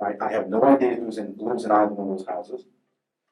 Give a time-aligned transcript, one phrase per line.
[0.00, 2.64] Right, I have no idea who's in, lives in either one of those houses.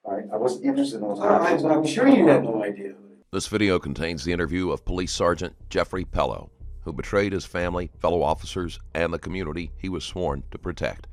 [0.05, 1.65] Right, I wasn't interested in those I- houses.
[1.65, 2.95] I'm sure you had no idea.
[3.33, 6.51] This video contains the interview of Police Sergeant Jeffrey Pelo,
[6.83, 11.07] who betrayed his family, fellow officers, and the community he was sworn to protect.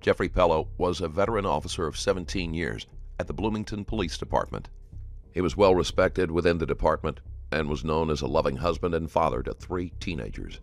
[0.00, 2.86] Jeffrey Pelo was a veteran officer of 17 years
[3.20, 4.68] at the Bloomington Police Department.
[5.32, 7.20] He was well respected within the department
[7.52, 10.60] and was known as a loving husband and father to three teenagers.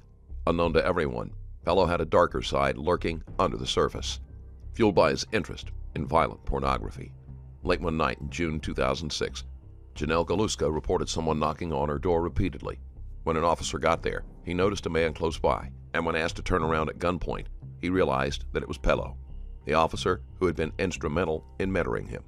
[0.47, 1.31] Unknown to everyone,
[1.63, 4.19] Pelo had a darker side lurking under the surface,
[4.75, 7.13] fueled by his interest in violent pornography.
[7.63, 9.45] Late one night in June 2006,
[9.95, 12.77] Janelle Galuska reported someone knocking on her door repeatedly.
[13.23, 16.41] When an officer got there, he noticed a man close by, and when asked to
[16.43, 17.45] turn around at gunpoint,
[17.81, 19.17] he realized that it was Pelo,
[19.63, 22.23] the officer who had been instrumental in mentoring him.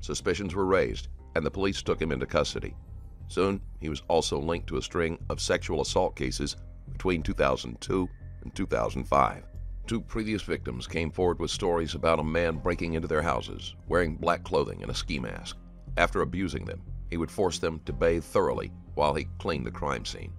[0.00, 2.74] Suspicions were raised, and the police took him into custody.
[3.28, 6.56] Soon, he was also linked to a string of sexual assault cases
[6.90, 8.08] between 2002
[8.42, 9.44] and 2005.
[9.86, 14.16] Two previous victims came forward with stories about a man breaking into their houses, wearing
[14.16, 15.56] black clothing and a ski mask.
[15.96, 20.04] After abusing them, he would force them to bathe thoroughly while he cleaned the crime
[20.04, 20.32] scene.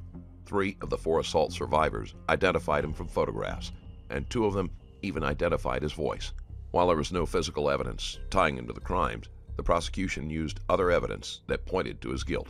[0.46, 3.72] Three of the four assault survivors identified him from photographs,
[4.10, 6.34] and two of them even identified his voice.
[6.72, 10.92] While there was no physical evidence tying him to the crimes, the prosecution used other
[10.92, 12.50] evidence that pointed to his guilt.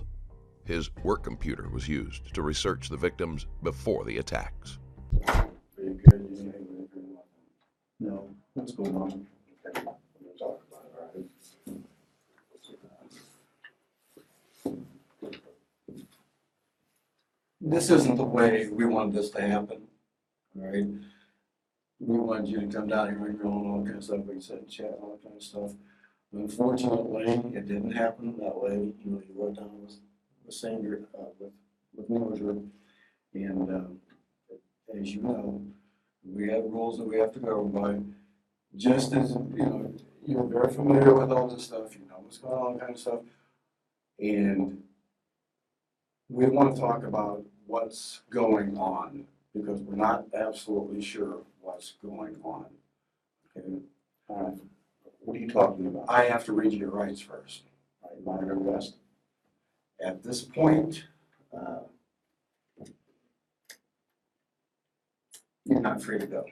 [0.65, 4.77] His work computer was used to research the victims before the attacks.
[5.25, 7.17] Pretty good, you know, pretty good.
[7.99, 9.25] No, what's going on?
[17.59, 19.87] This isn't the way we wanted this to happen,
[20.55, 20.85] all right?
[21.99, 24.39] We wanted you to come down here and go and all kind of stuff, we
[24.41, 25.71] said, chat, and all that kind of stuff.
[26.33, 27.25] Unfortunately,
[27.55, 29.95] it didn't happen that way, you know, you went down with,
[30.45, 31.51] with Sandra, uh, with,
[31.95, 32.69] with Mildred.
[33.33, 33.97] And, um,
[34.99, 35.65] as you know,
[36.23, 37.99] we have rules that we have to go by.
[38.75, 39.93] Just as, you know,
[40.25, 43.19] you're very familiar with all this stuff, you know what's going on, kind of stuff.
[44.19, 44.83] And
[46.29, 52.37] we want to talk about what's going on, because we're not absolutely sure what's going
[52.43, 52.67] on.
[53.57, 53.79] Okay,
[54.29, 54.57] All right,
[55.19, 56.05] what are you talking about?
[56.07, 57.63] I have to read your rights first.
[58.01, 58.95] All right, monitor arrest.
[60.03, 61.03] At this point,
[61.55, 61.81] uh,
[65.65, 66.45] you're not free to go.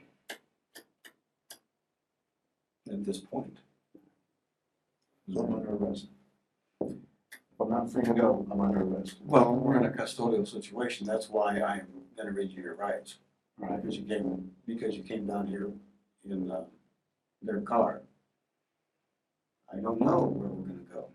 [2.92, 3.58] At this point.
[5.32, 6.08] So I'm under arrest.
[6.82, 9.18] If I'm not free to go, I'm under arrest.
[9.24, 13.18] Well, we're in a custodial situation, that's why I'm gonna read you your rights.
[13.62, 15.70] All right, Because you came, because you came down here
[16.28, 16.64] in, uh,
[17.42, 18.02] their car.
[19.72, 21.06] I don't know where we're gonna go.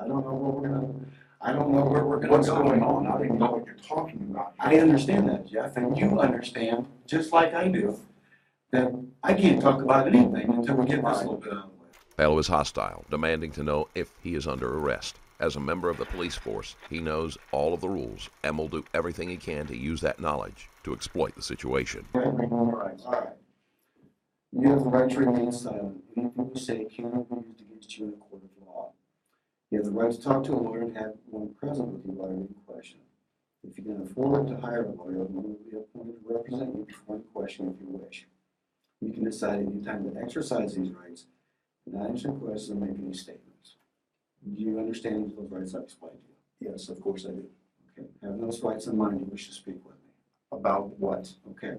[0.00, 0.94] I don't know where we're gonna,
[1.40, 2.36] I don't know where we're gonna go.
[2.36, 3.06] what's going on?
[3.06, 4.54] I don't even know what you're talking about.
[4.60, 7.98] I understand that, Jeff, and you understand, just like I do,
[8.72, 8.92] that
[9.22, 11.88] I can't talk about anything until we get this little bit out of the way.
[12.16, 15.16] Pelo is hostile, demanding to know if he is under arrest.
[15.40, 18.68] As a member of the police force, he knows all of the rules and will
[18.68, 22.04] do everything he can to use that knowledge to exploit the situation.
[22.14, 22.50] All right.
[22.50, 23.28] All right.
[24.52, 26.02] You have the right to remain silent.
[26.16, 28.92] Anything you say cannot be used against you in a court of law.
[29.70, 32.12] You have the right to talk to a lawyer and have one present with you
[32.12, 32.98] while you question.
[33.66, 36.84] If you can afford to hire a lawyer, one will be appointed to represent you
[36.86, 38.26] before any question if you wish.
[39.00, 41.26] You can decide any time to exercise these rights,
[41.86, 43.76] not answer questions or make any statements.
[44.54, 46.70] Do you understand those rights I explained to you?
[46.70, 47.46] Yes, of course I do.
[47.98, 50.12] Okay, have those rights in mind, you wish to speak with me.
[50.52, 51.32] About what?
[51.52, 51.76] Okay.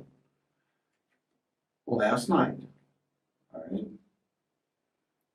[1.86, 2.58] Well, last night,
[3.54, 3.88] all right,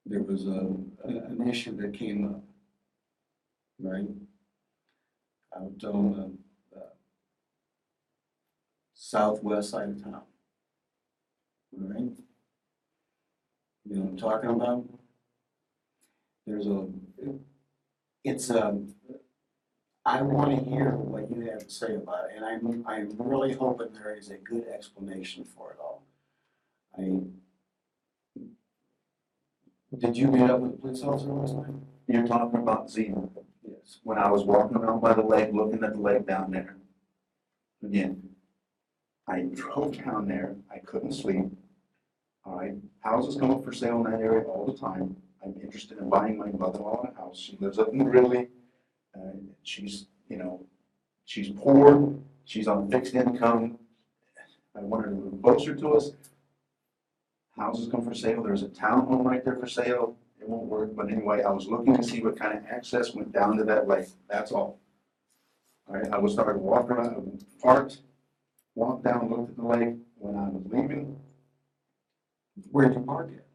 [0.05, 0.66] there was a,
[1.05, 2.43] an issue that came up,
[3.81, 4.08] right?
[5.56, 6.38] Out on
[6.72, 6.84] the, uh,
[8.94, 10.22] southwest side of town.
[11.81, 12.12] All right?
[13.88, 14.84] You know what I'm talking about?
[16.46, 16.87] There's a,
[18.25, 18.81] it's a,
[20.05, 23.52] I want to hear what you have to say about it, and I'm, I'm really
[23.52, 26.05] hoping there is a good explanation for it all.
[26.96, 27.23] I,
[29.99, 31.75] did you meet up with the police officer last night?
[32.08, 33.29] You're talking about Zemer.
[33.67, 33.99] Yes.
[34.02, 36.76] When I was walking around by the lake, looking at the lake down there.
[37.82, 38.31] Again,
[39.29, 41.46] I drove down there, I couldn't sleep.
[42.46, 45.16] All right, houses come up for sale in that area all the time.
[45.44, 47.38] I'm interested in buying my mother-in-law a house.
[47.38, 48.48] She lives up in Greeley.
[49.14, 50.64] And she's, you know,
[51.25, 52.14] she's poor,
[52.44, 53.78] she's on fixed income.
[54.76, 56.12] I want her to move closer to us.
[57.56, 60.16] Houses come for sale, there's a townhome right there for sale.
[60.40, 63.32] It won't work, but anyway, I was looking to see what kind of access went
[63.32, 64.78] down to that lake, that's all.
[65.88, 68.02] All right, I was started walking around, parked,
[68.75, 69.96] walked down, looked at the lake.
[70.19, 71.19] When I was leaving,
[72.70, 73.47] Where'd you park it?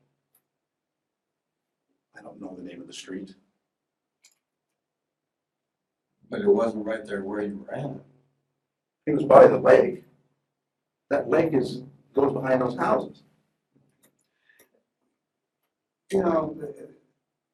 [2.18, 3.34] I don't know the name of the street.
[6.30, 7.92] But it wasn't right there where you were at.
[9.06, 10.04] It was by the lake.
[11.10, 11.82] That lake is,
[12.14, 13.24] goes behind those houses.
[16.12, 16.58] You know,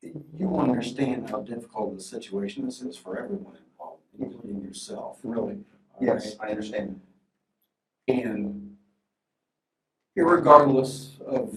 [0.01, 5.59] you understand how difficult the situation this is for everyone involved, including yourself, really.
[5.93, 6.35] all Yes.
[6.39, 6.99] I understand.
[8.07, 8.76] And
[10.17, 11.55] irregardless of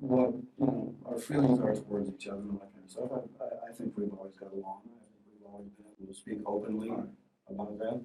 [0.00, 3.44] what, you know, our feelings are towards each other and that kind of stuff, I,
[3.44, 4.80] I, I think we've always got along.
[4.84, 6.90] I think we've always been able to speak openly
[7.48, 8.00] about that.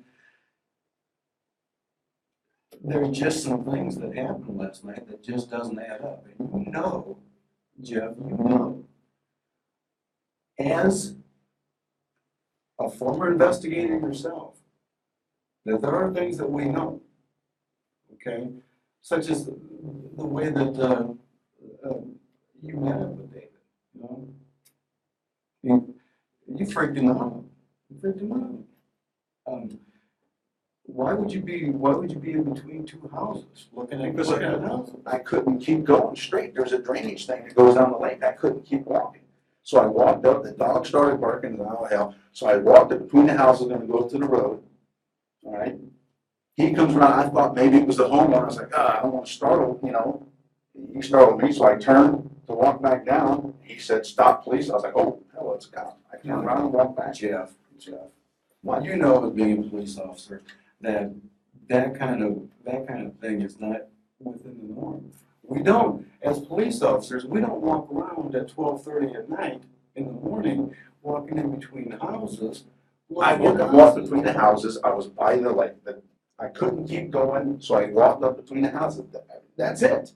[2.84, 6.26] There's just some things that happened last night that just doesn't add up.
[6.38, 7.18] And you know,
[7.82, 8.86] Jeff, you know,
[10.60, 11.16] as
[12.80, 14.58] a former investigator yourself,
[15.66, 17.02] that there are things that we know,
[18.14, 18.50] okay?
[19.06, 19.56] Such as the
[20.18, 21.14] the way that, uh,
[21.88, 22.16] um,
[22.60, 23.50] you met up with David,
[23.94, 24.28] you know?
[25.62, 25.96] You,
[26.48, 27.44] you freaked him out,
[27.88, 29.54] you freaked him out.
[29.54, 29.80] Um,
[30.88, 34.42] why would you be, why would you be in between two houses, looking at, looking
[34.42, 34.96] at houses?
[35.06, 36.56] I couldn't keep going straight.
[36.56, 38.24] There's a drainage thing that goes down the lake.
[38.24, 39.22] I couldn't keep walking.
[39.62, 42.16] So I walked up, the dog started barking, and oh hell.
[42.32, 44.64] So I walked up between the houses and go to the road.
[45.44, 45.78] All right?
[46.56, 48.44] He comes around, I thought maybe it was the homeowner.
[48.44, 50.26] I was like, ah, I don't want to startle, you know.
[50.94, 53.54] He startled me, so I turned to walk back down.
[53.62, 54.70] He said, stop, please.
[54.70, 56.00] I was like, oh, hell, it's a cop.
[56.14, 57.14] I turned around and walked back.
[57.16, 58.08] Jeff, Jeff,
[58.62, 60.42] what you know as being a police officer,
[60.82, 61.12] that
[61.68, 63.88] that kind of, that kind of thing is not
[64.20, 65.12] within the norm.
[65.44, 69.64] We don't, as police officers, we don't walk around at twelve thirty at night
[69.96, 72.64] in the morning, walking in between houses.
[73.20, 74.10] I looking at wouldn't walk houses.
[74.10, 76.02] between the houses, I was by the lake, the,
[76.40, 79.06] I couldn't keep going, so I walked up between the houses,
[79.58, 80.12] that's it.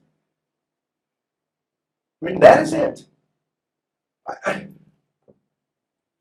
[2.21, 3.06] I mean, that is it.
[4.27, 4.68] I, I,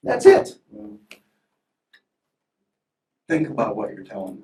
[0.02, 0.58] that's it.
[3.28, 4.42] Think about what you're telling me.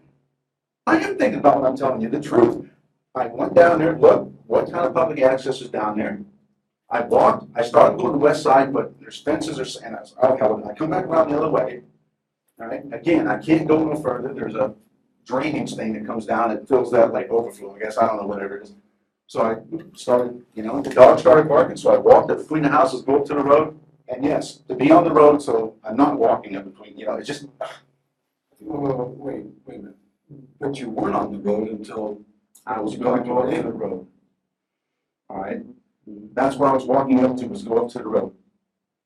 [0.87, 2.69] I am thinking about what I'm telling you, the truth.
[3.15, 6.21] I went down there, looked, what kind of public access is down there?
[6.91, 10.01] I walked, I started going to the west side, but there's fences or, and I
[10.01, 11.83] was, oh, hell, I come back around the other way.
[12.61, 14.75] All right, again, I can't go no further, there's a
[15.25, 18.27] drainage thing that comes down, and fills that like overflow, I guess, I don't know,
[18.27, 18.75] whatever it is.
[19.27, 19.57] So I
[19.97, 23.21] started, you know, the dog started barking, so I walked up between the houses, go
[23.21, 23.79] up to the road,
[24.09, 27.15] and yes, to be on the road, so I'm not walking up between, you know,
[27.15, 27.47] it's just,
[28.59, 29.97] whoa, wait, wait a minute.
[30.61, 32.21] But you weren't on the road until,
[32.67, 34.07] I was going to go up the road.
[35.31, 35.63] All right,
[36.35, 38.35] that's where I was walking up to, was go up to the road.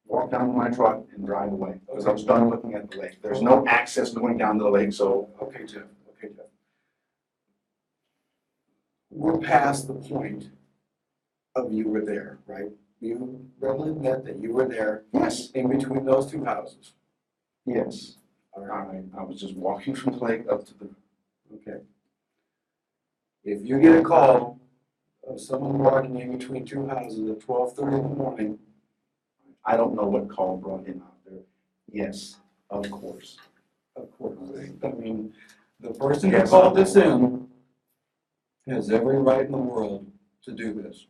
[0.06, 2.98] Walk down to my truck and drive away, because I was done looking at the
[2.98, 3.22] lake.
[3.22, 5.82] There's no access going down to the lake, so okay, Jeff.
[9.10, 10.50] We're past the point
[11.54, 12.70] of you were there, right?
[13.00, 16.92] You readily admit that you were there yes, in between those two houses.
[17.64, 18.16] yes.
[18.52, 20.88] All right, right, I was just walking from the lake up to the,
[21.54, 21.80] okay.
[23.44, 24.58] If you get a call
[25.28, 28.58] of someone walking in between two houses at twelve thirty in the morning,
[29.64, 31.40] I don't know what call brought him out there.
[31.92, 32.36] Yes,
[32.70, 33.36] of course.
[33.96, 34.36] of course,
[34.82, 35.32] I mean,
[35.80, 36.50] the person who Yes.
[36.50, 37.47] called this in
[38.68, 40.06] has every right in the world
[40.44, 41.06] to do this.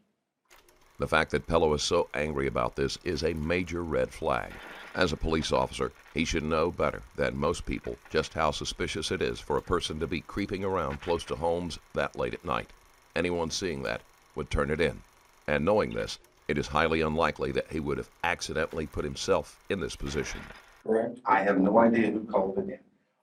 [0.98, 4.52] The fact that Pelo is so angry about this is a major red flag.
[4.94, 9.22] As a police officer, he should know better than most people just how suspicious it
[9.22, 12.70] is for a person to be creeping around close to homes that late at night.
[13.14, 14.00] Anyone seeing that
[14.34, 15.00] would turn it in.
[15.46, 19.78] And knowing this, it is highly unlikely that he would have accidentally put himself in
[19.78, 20.40] this position.
[20.84, 21.20] Correct?
[21.26, 22.78] I have no idea who called it in.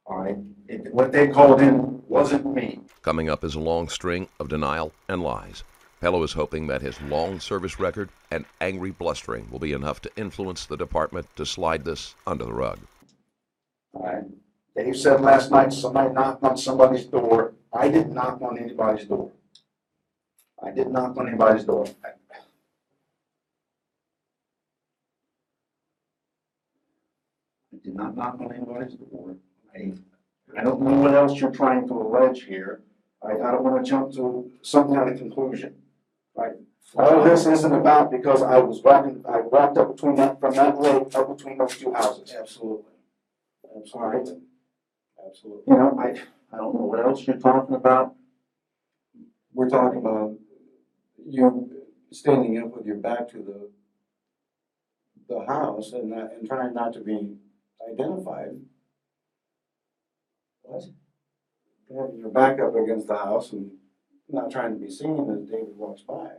[0.05, 2.81] All right, It- what they called in wasn't me.
[3.01, 5.63] Coming up is a long string of denial and lies.
[6.01, 10.11] Pelo is hoping that his long service record and angry blustering will be enough to
[10.15, 12.79] influence the department to slide this under the rug.
[13.93, 14.25] All right.
[14.75, 17.53] Dave said last night somebody knocked on somebody's door.
[17.73, 19.31] I didn't knock on anybody's door.
[20.61, 21.85] I didn't knock on anybody's door.
[22.03, 22.09] I
[27.73, 29.35] I did not knock on anybody's door.
[29.75, 29.91] I,
[30.57, 32.81] I don't know what else you're trying to allege here.
[33.21, 35.75] I, I don't want to jump to some kind of conclusion.
[36.35, 36.53] Right?
[36.95, 37.29] All uh-huh.
[37.29, 41.15] this isn't about because I was walking, I walked up between that, from that lake,
[41.15, 42.33] up between those two houses.
[42.37, 42.91] Absolutely.
[43.75, 44.41] Absolutely.
[45.27, 45.63] Absolutely.
[45.67, 46.09] You know, I,
[46.53, 48.15] I don't know what else you're talking about.
[49.53, 50.35] We're talking about
[51.25, 51.71] you
[52.11, 53.69] standing up with your back to the,
[55.27, 57.35] the house and not, and trying not to be
[57.91, 58.51] identified.
[60.65, 60.83] What?
[61.89, 63.71] Having your back up against the house and
[64.27, 66.29] not trying to be seen as David walks by.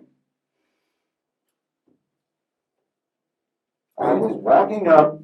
[3.99, 5.21] I was walking up,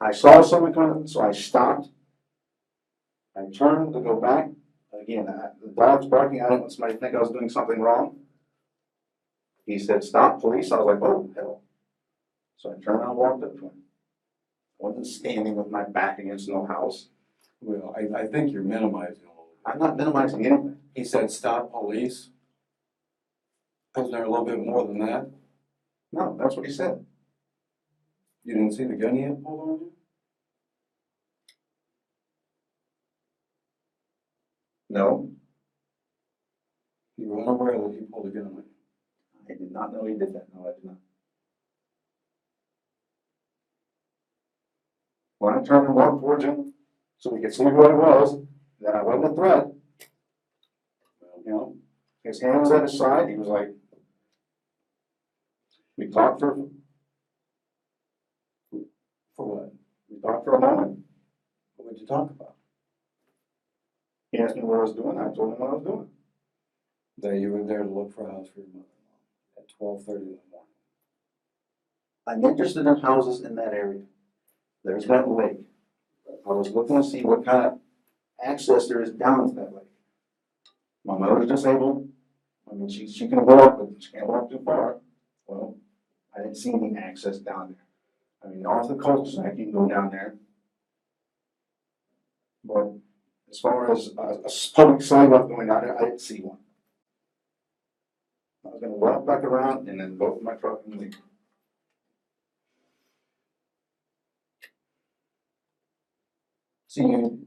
[0.00, 1.88] I saw someone coming, so I stopped.
[3.36, 4.50] I turned to go back,
[4.92, 7.80] again, I- the dog's barking, I don't want somebody to think I was doing something
[7.80, 8.18] wrong.
[9.66, 11.62] He said, stop, police, I was like, oh, hell.
[12.56, 13.82] So I turned around and walked up to him.
[14.80, 17.08] I Wasn't standing with my back against no house,
[17.64, 19.48] Well, I, I think you're minimizing a little.
[19.64, 20.76] I'm not minimizing anything.
[20.94, 22.28] He said, stop police.
[23.96, 25.30] Wasn't there a little bit more than that?
[26.12, 27.06] No, that's what he said.
[28.44, 29.92] You didn't see the gun he had pulled on you?
[34.90, 35.30] No,
[37.16, 38.64] You were unaware that he pulled a gun on you?
[39.48, 40.96] I did not know he did that, no, I did not.
[45.38, 46.73] When I turn towards him,
[47.24, 48.38] so he could see who I was,
[48.82, 49.68] that I wasn't a threat,
[51.42, 51.74] you know,
[52.22, 53.68] his hand was at his side, he was like,
[55.96, 56.68] we talked for,
[59.34, 59.72] For what?
[60.10, 60.98] we talked for a moment.
[61.76, 62.56] What would you talk about?
[64.30, 66.08] He asked me what I was doing, I told him what I was doing.
[67.22, 70.26] That you were there to look for a house for your mother-in-law at twelve thirty
[70.26, 70.74] in the morning.
[72.26, 74.02] I'm interested in houses in that area.
[74.84, 75.60] There's that lake.
[76.46, 77.78] I was looking to see what kind of
[78.44, 79.84] access there is down to that lake.
[81.04, 82.08] My mother's disabled.
[82.70, 84.98] I mean, she, she can walk, but she can't walk too far.
[85.46, 85.76] Well,
[86.34, 87.84] I didn't see any access down there.
[88.44, 90.34] I mean, off the coast, I can go down there.
[92.64, 92.92] But
[93.50, 96.58] as far as uh, a, a public sidewalk going down there, I didn't see one.
[98.64, 101.16] I was gonna walk back around and then go to my truck and leave.
[106.94, 107.44] See, you,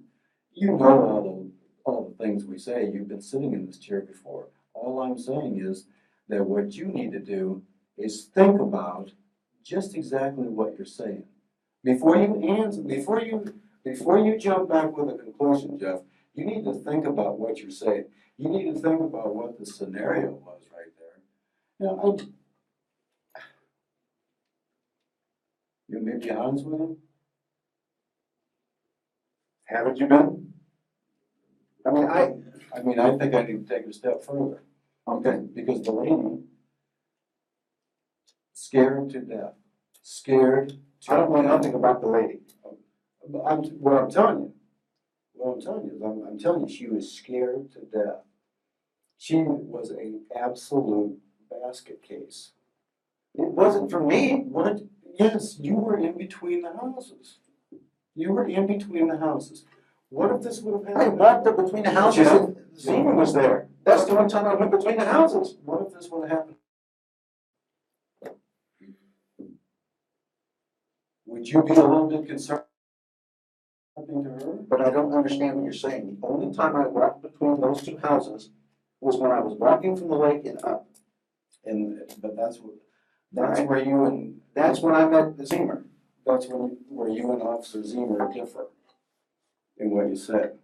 [0.52, 4.02] you know all the, all the things we say, you've been sitting in this chair
[4.02, 4.50] before.
[4.74, 5.86] All I'm saying is
[6.28, 7.64] that what you need to do
[7.98, 9.12] is think about
[9.64, 11.24] just exactly what you're saying.
[11.82, 13.54] Before you answer, before you,
[13.86, 16.02] before you jump back with a conclusion, Jeff,
[16.34, 18.04] you need to think about what you're saying.
[18.36, 21.22] You need to think about what the scenario was right there.
[21.80, 23.40] You know, I.
[25.88, 26.98] You may be honest with him?
[29.68, 30.54] Haven't you been?
[31.86, 32.34] I mean, I,
[32.76, 34.64] I mean, I think I need to take it a step further.
[35.08, 36.44] Okay, because the lady
[38.54, 39.54] scared to death,
[40.02, 41.14] scared to.
[41.14, 42.40] I don't know nothing about the lady.
[43.30, 44.54] But I'm, what I'm telling you,
[45.34, 48.24] what I'm telling you is, I'm, I'm telling you, she was scared to death.
[49.18, 51.18] She was an absolute
[51.50, 52.52] basket case.
[53.36, 54.44] It wasn't for me.
[54.48, 54.82] What?
[55.20, 57.40] Yes, you were in between the houses.
[58.18, 59.66] You were in between the houses.
[60.10, 61.20] What if this would have I happened?
[61.20, 62.42] walked up between the houses Jeff?
[62.42, 63.68] and Zemer was there.
[63.86, 65.56] That's the only time I went between the houses.
[65.64, 66.56] What if this would have happened?
[71.28, 72.64] Would you be a little bit concerned?
[73.96, 74.54] Happening to her?
[74.68, 76.18] But I don't understand what you're saying.
[76.20, 78.50] The only time I walked between those two houses
[79.00, 80.88] was when I was walking from the lake and up.
[81.66, 82.74] And, but that's what,
[83.32, 85.84] that's where you and, That's when I met the Zemer.
[86.28, 88.68] That's when, where you and Officer Zemer differ
[89.78, 90.58] in what you said.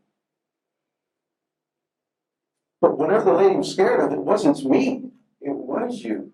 [2.81, 5.11] But whatever the lady was scared of, it wasn't me.
[5.39, 6.33] It was you.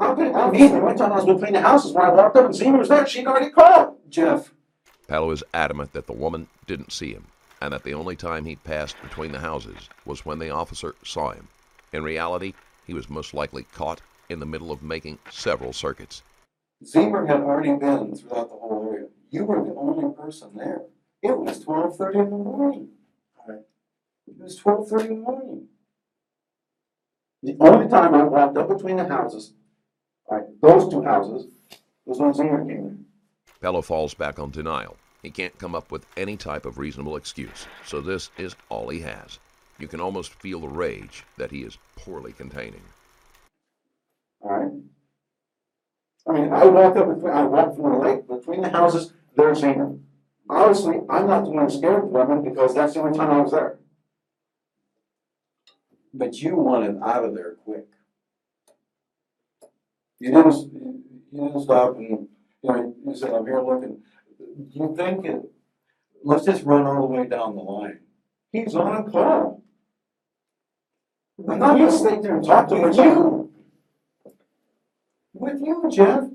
[0.00, 0.68] How could it be me?
[0.68, 2.88] The only time I was between the houses, when I walked up and Zemer was
[2.88, 3.98] there, she'd already called.
[4.08, 4.52] Jeff,
[5.06, 7.26] Pelo is adamant that the woman didn't see him
[7.60, 11.32] and that the only time he passed between the houses was when the officer saw
[11.32, 11.48] him.
[11.92, 12.54] In reality,
[12.86, 14.00] he was most likely caught
[14.30, 16.22] in the middle of making several circuits.
[16.82, 19.08] Zemer had already been throughout the whole area.
[19.30, 20.82] You were the only person there.
[21.22, 22.88] It was twelve thirty in the morning.
[23.48, 25.68] It was twelve thirty in the morning.
[27.42, 29.52] The only time I walked up between the houses,
[30.30, 31.46] right, those two houses,
[32.04, 33.04] was when Zemer came in.
[33.60, 34.96] Pelo falls back on denial.
[35.22, 39.00] He can't come up with any type of reasonable excuse, so this is all he
[39.00, 39.38] has.
[39.78, 42.82] You can almost feel the rage that he is poorly containing.
[44.40, 44.72] Alright?
[46.28, 49.60] I mean, I walked up, between- I walked from the lake, between the houses, there's
[49.60, 49.98] Zemer.
[50.48, 53.52] Honestly, I'm not the one scared of women because that's the only time I was
[53.52, 53.78] there.
[56.14, 57.86] But you wanted out of there quick.
[60.20, 60.72] You didn't,
[61.32, 62.28] you didn't stop and, you
[62.70, 64.02] know, you said, I'm here looking.
[64.70, 65.42] You think it,
[66.22, 68.00] let's just run all the way down the line.
[68.52, 69.62] He's on a call.
[71.48, 73.41] I'm not gonna stay there and talk to him.
[75.42, 75.90] With you.
[75.90, 76.28] Jeff.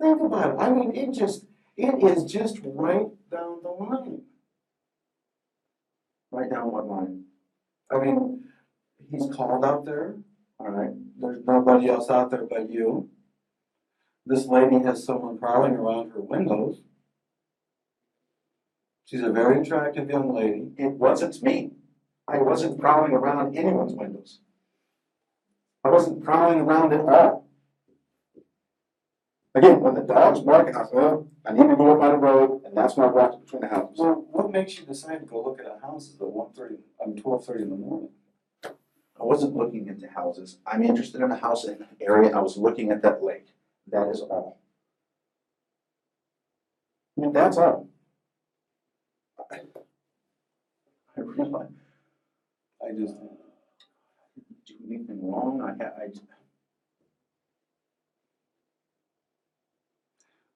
[0.00, 0.60] Think about it.
[0.60, 4.22] I mean, it just, it is just right down the line.
[6.30, 7.24] Right down what line?
[7.90, 8.44] I mean,
[9.10, 10.14] he's called out there,
[10.60, 13.08] all right, there's nobody else out there but you.
[14.26, 16.82] This lady has someone prowling around her windows.
[19.06, 20.70] She's a very attractive young lady.
[20.76, 21.72] It wasn't me.
[22.28, 24.38] I wasn't prowling around anyone's windows.
[25.82, 27.45] I wasn't prowling around at all.
[29.56, 32.18] Again, when the dog's barking, I said, oh, I need to go up on the
[32.18, 33.96] road, and that's when I walked between the houses.
[33.96, 37.06] So what makes you decide to go look at a house at one thirty, I
[37.06, 38.10] mean, twelve thirty in the morning?
[38.62, 40.58] I wasn't looking into houses.
[40.66, 42.36] I'm interested in a house in an area.
[42.36, 43.46] I was looking at that lake.
[43.90, 44.60] That is all.
[47.16, 47.88] I mean, that's all.
[49.50, 49.60] I
[51.16, 51.70] I realize,
[52.86, 53.14] I just,
[54.66, 56.08] do anything wrong, I, ha- I,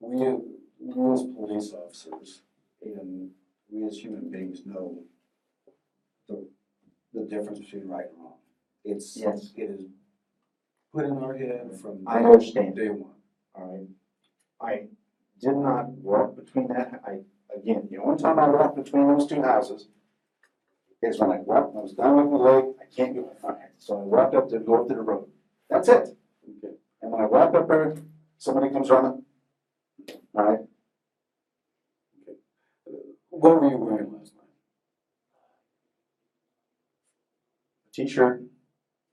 [0.01, 0.37] we,
[0.81, 2.43] we as police officers
[2.83, 3.31] and
[3.71, 4.99] we as human beings know
[6.29, 6.47] the,
[7.15, 8.35] the difference between right and wrong.
[8.85, 9.53] It's, Yes.
[9.57, 9.83] it is
[10.95, 12.77] put in our head from I day- understand.
[12.77, 13.11] day one.
[13.55, 13.89] all right?
[14.61, 14.89] I
[15.41, 17.21] did not walk between that, I,
[17.57, 19.89] again, the only time I walked between those two houses
[21.03, 23.99] is when I walked, I was down with the lake, I can't go, okay, so
[24.01, 25.29] I walked up to go up to the road.
[25.71, 26.09] That's it.
[26.59, 26.75] Okay.
[27.01, 27.97] And when I walk up there,
[28.37, 29.23] somebody comes running.
[30.35, 30.59] All right,
[33.31, 34.45] What were you wearing last night?
[37.93, 38.43] t-shirt,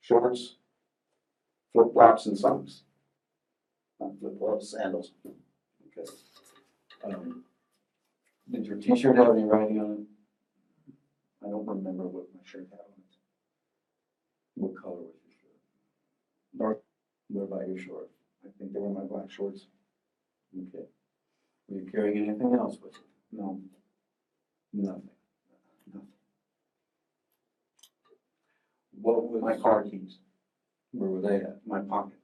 [0.01, 0.57] shorts,
[1.73, 2.83] flip flops and socks.
[3.99, 5.11] Not flip flops, sandals.
[5.25, 6.11] Okay.
[7.03, 7.43] Um,
[8.51, 11.45] Did your t-shirt have any writing on it?
[11.45, 13.15] I don't remember what my shirt had on it.
[14.55, 15.59] What color was your shirt?
[16.59, 16.83] Dark.
[17.29, 18.13] What about your shorts?
[18.45, 19.67] I think they were my black shorts.
[20.55, 20.85] Okay.
[21.69, 23.39] Were you carrying anything else with you?
[23.39, 23.59] No,
[24.73, 25.09] Nothing.
[25.93, 26.07] Nothing.
[29.01, 29.41] What was?
[29.41, 30.19] my car keys,
[30.91, 31.59] Where were they at?
[31.65, 32.19] my pocket.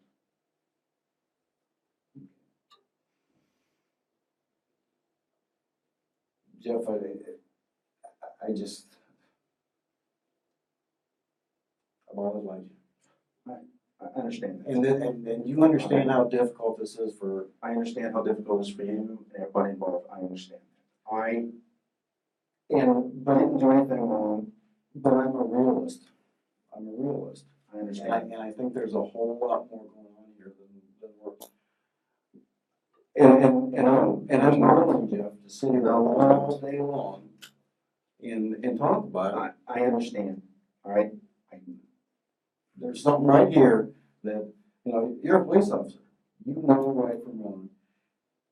[6.60, 8.88] Jeff, I, I- I just.
[12.12, 12.83] I've always liked you.
[14.16, 14.68] I understand that.
[14.68, 18.60] And then, and, and you understand how difficult this is for, I understand how difficult
[18.66, 20.08] it is for you and everybody involved.
[20.12, 20.62] I understand.
[21.12, 21.46] I
[22.70, 24.52] and, but I didn't do anything wrong.
[24.96, 26.02] but I'm a realist.
[26.76, 27.46] I'm a realist.
[27.74, 28.34] I And I, understand.
[28.34, 31.34] and I think there's a whole lot more going on here than, than we're.
[33.16, 37.30] And, and, and I'm, and I'm willing, Jeff, to sit here all day long
[38.22, 39.54] and, and talk about it.
[39.68, 40.42] I, I understand,
[40.84, 41.12] all right?
[41.52, 41.58] I-
[42.84, 43.90] There's something right here
[44.24, 44.52] that,
[44.84, 46.00] you know, you're a police officer.
[46.46, 47.70] You know right from wrong.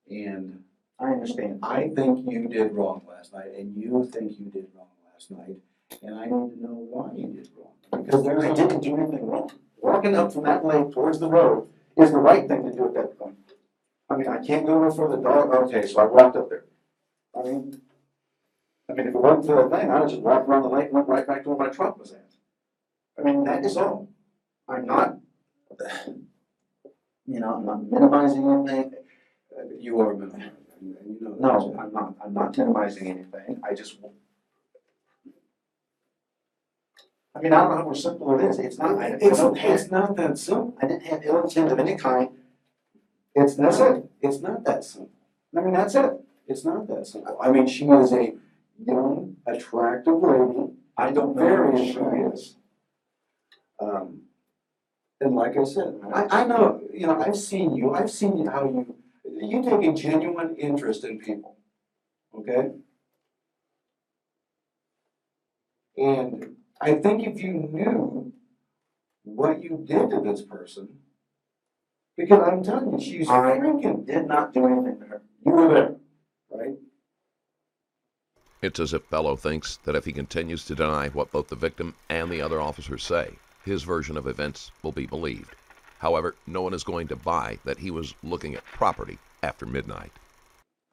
[0.10, 0.64] And
[0.98, 1.60] I understand.
[1.62, 5.58] I think you did wrong last night, and you think you did wrong last night.
[6.02, 8.04] And I need to know why you did wrong.
[8.04, 9.52] Because there's I didn't do anything wrong.
[9.82, 11.68] Walking up from that lake towards the road
[11.98, 13.36] is the right thing to do at that point.
[14.10, 16.66] I mean, I can't go before the dog, okay, so I walked up there.
[17.38, 17.82] I mean,
[18.90, 20.86] I mean, if it wasn't for the thing, I'd have just walked around the lake
[20.86, 22.32] and went right back to where my truck was at.
[23.18, 24.10] I mean, that is all.
[24.72, 25.18] I'm not,
[27.26, 28.94] you know, I'm not minimizing anything.
[29.80, 30.52] You are, man.
[30.80, 33.98] And you know that, No, I'm not, I'm not minimizing anything, I just.
[37.36, 39.92] I mean, I don't know how simple it is, it's not, I, It's, it's, it's
[39.92, 40.78] not that simple.
[40.82, 42.30] I didn't have ill intent of any kind.
[43.36, 45.12] It's, that's it, It's not that simple.
[45.56, 46.14] I mean, that's it.
[46.48, 47.38] It's not that simple.
[47.42, 48.34] I mean, she is a
[48.86, 50.74] young, attractive lady.
[50.98, 52.34] I don't know Very who she attractive.
[52.34, 52.56] is.
[53.80, 54.21] Um,
[55.22, 58.50] and like I said, I, I know, you know, I've seen you, I've seen you
[58.50, 58.96] how you,
[59.40, 61.58] you take a genuine interest in people,
[62.38, 62.72] okay?
[65.98, 68.34] And I think if you knew
[69.24, 70.90] what you did to this person,
[72.18, 75.22] because I'm telling you, she's I- freaking, Did not do anything to her.
[75.46, 75.96] you were there,
[76.52, 76.76] right?
[78.62, 81.96] It's as if Pelo thinks that if he continues to deny what both the victim
[82.10, 83.30] and the other officers say,
[83.64, 85.56] his version of events will be believed.
[86.00, 90.12] However, no one is going to buy that he was looking at property after midnight.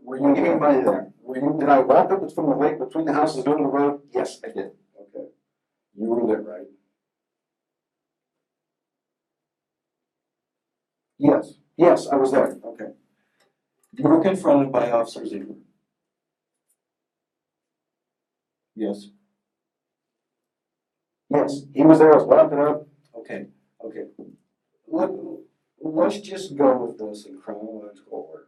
[0.01, 1.01] Were You give by there.
[1.03, 3.57] Uh, were you, Did I walk up from the lake between the houses to the
[3.57, 4.01] road?
[4.13, 4.71] Yes, I did.
[5.01, 5.29] okay,
[5.95, 6.67] you were there, right?
[11.19, 11.55] Yes.
[11.77, 12.59] Yes, I was there.
[12.65, 12.93] Okay.
[13.93, 15.57] You were confronted by Officer Zemer.
[18.77, 19.07] Yes,
[21.31, 22.87] Yes, he was there, I was walking up.
[23.17, 23.47] okay,
[23.85, 24.05] okay.
[24.87, 25.11] Let,
[25.81, 28.47] let's just go with this in chronological order.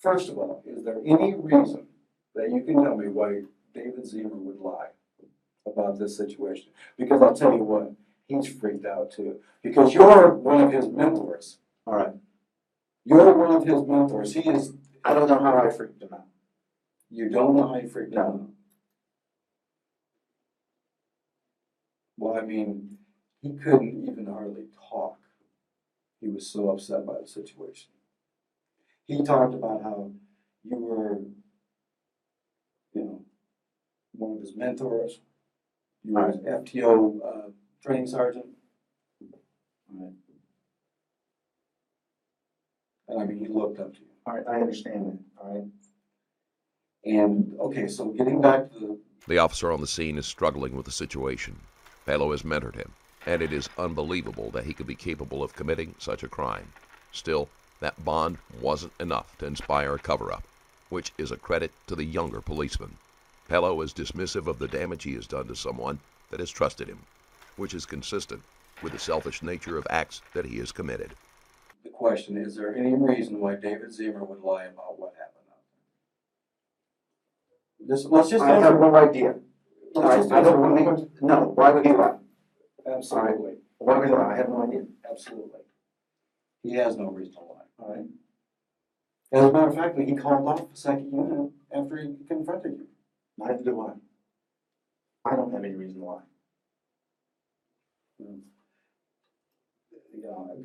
[0.00, 1.86] First of all, is there any reason
[2.34, 4.88] that you can tell me why David Zemer would lie
[5.66, 6.70] about this situation?
[6.98, 7.92] Because I'll tell you what,
[8.26, 11.58] he's freaked out too, because you're one of his mentors.
[11.86, 12.14] All right.
[13.04, 14.34] You're one of his mentors.
[14.34, 14.72] He is,
[15.04, 16.26] I don't know how I freaked him out.
[17.08, 18.40] you don't know how he freaked him out.
[22.36, 22.98] I mean,
[23.40, 25.18] he couldn't even hardly talk.
[26.20, 27.90] He was so upset by the situation.
[29.06, 30.10] He talked about how
[30.64, 31.18] you were,
[32.92, 33.22] you know,
[34.12, 35.20] one of his mentors.
[36.02, 37.50] You were his FTO uh,
[37.82, 38.46] training sergeant.
[39.92, 40.12] Right.
[43.08, 44.06] And I mean, he looked up to you.
[44.26, 45.64] All right, I understand that, all right?
[47.04, 50.86] And, okay, so getting back to the The officer on the scene is struggling with
[50.86, 51.56] the situation.
[52.06, 52.92] Pelo has mentored him,
[53.26, 56.72] and it is unbelievable that he could be capable of committing such a crime.
[57.10, 57.48] Still,
[57.80, 60.44] that bond wasn't enough to inspire a cover up,
[60.88, 62.96] which is a credit to the younger policeman.
[63.48, 65.98] Pelo is dismissive of the damage he has done to someone
[66.30, 67.00] that has trusted him,
[67.56, 68.42] which is consistent
[68.82, 71.10] with the selfish nature of acts that he has committed.
[71.82, 75.46] The question, is there any reason why David Zemer would lie about what happened?
[75.50, 75.58] out
[77.80, 77.96] there?
[77.96, 78.44] Just, let's just.
[78.44, 79.36] I have no idea.
[79.96, 82.16] All right, I don't believe, no, why would he lie?
[82.86, 84.32] Absolutely, Why would he lie?
[84.32, 84.84] I have no idea.
[85.10, 85.60] absolutely.
[86.62, 87.54] He has no reason to lie.
[87.78, 88.06] All right.
[89.32, 92.86] As a matter of fact, he called off the second unit after he confronted you.
[93.38, 95.30] Neither do I.
[95.30, 96.20] I don't have any reason to lie.
[98.20, 98.38] Hmm.
[100.14, 100.56] You know,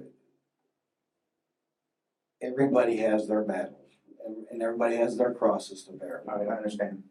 [2.44, 3.92] Everybody has their battles,
[4.26, 6.24] and- and everybody has their crosses to bear.
[6.28, 7.04] All right, I understand.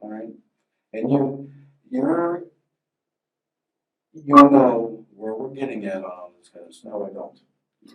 [0.00, 0.28] all right?
[0.92, 1.50] And you,
[1.94, 2.44] you're,
[4.12, 6.92] you know where we're getting at on all this kind of stuff.
[6.92, 7.38] No, I don't.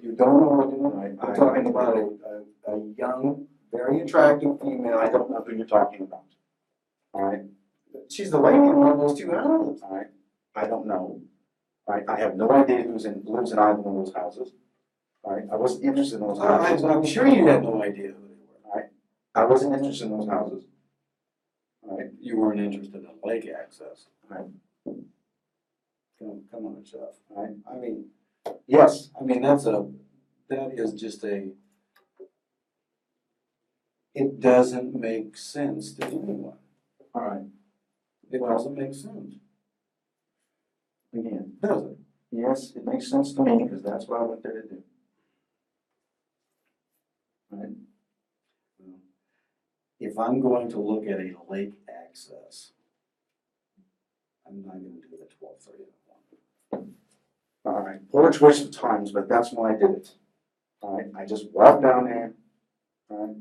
[0.04, 1.00] You don't know what we're doing?
[1.02, 2.10] right, I'm I- talking about a,
[2.70, 4.98] a, a young, very attractive female.
[5.00, 6.24] I don't know who you're talking about.
[7.14, 7.42] All right,
[8.10, 9.82] She's the lady in one of those two houses.
[9.84, 10.08] all right,
[10.56, 11.22] I don't know.
[11.88, 14.52] All right, I have no idea who's in, lives in either one of those houses.
[15.24, 16.84] All right, I wasn't interested in those I, houses.
[16.86, 18.36] I'm sure you had no idea who they
[18.74, 18.90] were.
[19.36, 20.64] I wasn't interested in those houses.
[21.84, 24.08] Right, You weren't interested in lake access.
[24.28, 24.46] Right.
[24.86, 27.16] Come, come on, Jeff.
[27.30, 28.06] right, I mean,
[28.68, 29.90] yes, I mean, that's a,
[30.50, 31.52] that is just a,
[34.14, 36.58] it doesn't make sense to anyone.
[37.16, 37.46] all right,
[38.30, 39.36] It doesn't make sense,
[41.14, 41.98] again, does it?
[42.32, 44.84] yes, it makes sense to me, because that's what I went there to do.
[47.50, 47.70] Right,
[50.00, 52.72] If I'm going to look at a lake access,
[54.48, 55.84] I'm not gonna do the twelve thirty
[57.66, 60.12] all right, poor choice of times, but that's why I did it.
[60.82, 62.34] All right, I just walked down there,
[63.10, 63.36] all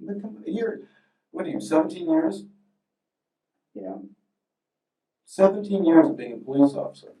[0.00, 0.80] right, you're,
[1.32, 2.44] what are you, seventeen years?
[3.74, 3.96] yeah,
[5.26, 7.12] Seventeen years of being a police officer.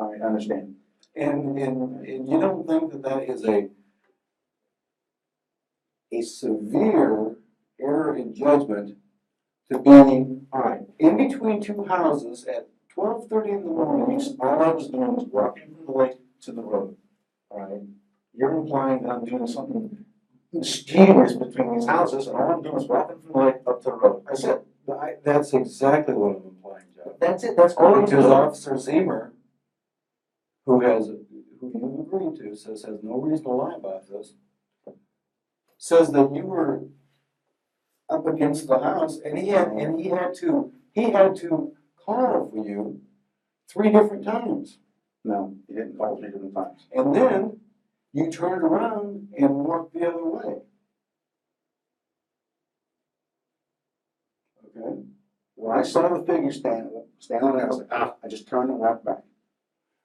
[0.00, 0.76] I understand.
[1.14, 3.68] And, and, and you don't think that that is a,
[6.12, 7.29] a severe
[7.82, 8.96] error in judgment
[9.70, 14.62] to be, all right, in between two houses at twelve thirty in the morning, All
[14.62, 16.96] I was doing was walking from the lake to the road,
[17.50, 17.82] all right?
[18.34, 20.04] You're implying that I'm doing something
[20.52, 23.90] mischievous between these houses, and all I'm doing is walking from the lake up to
[23.90, 24.24] the road.
[24.26, 24.62] That's it.
[24.90, 27.16] I, that's exactly what I'm implying, Joe.
[27.20, 28.24] That's it, that's all Because.
[28.24, 29.30] Officer Zemer,
[30.66, 31.26] who has, who
[31.62, 34.34] you agreed to, says has no reason to lie about this,
[35.78, 36.82] says that you were
[38.10, 42.50] up against the house and he had, and he had to, he had to call
[42.50, 43.00] for you
[43.70, 44.78] three different times.
[45.24, 46.86] No, he didn't call three different times.
[46.92, 47.60] And then
[48.12, 50.54] you turned around and walked the other way.
[54.64, 55.02] Okay?
[55.54, 58.70] When I saw the figure standing, standing there, I was like, ah, I just turned
[58.70, 59.22] and walked back.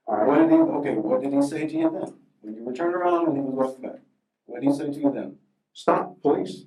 [0.08, 2.14] All What did he, okay, what did he say to you then?
[2.42, 4.02] When you were turned around and he was walking back?
[4.46, 5.38] What did he say to you then?
[5.76, 6.66] stop, please,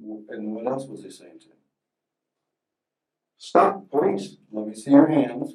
[0.00, 1.52] And what else was he saying to you?
[3.38, 4.36] stop, please.
[4.52, 5.54] Let me see your hands.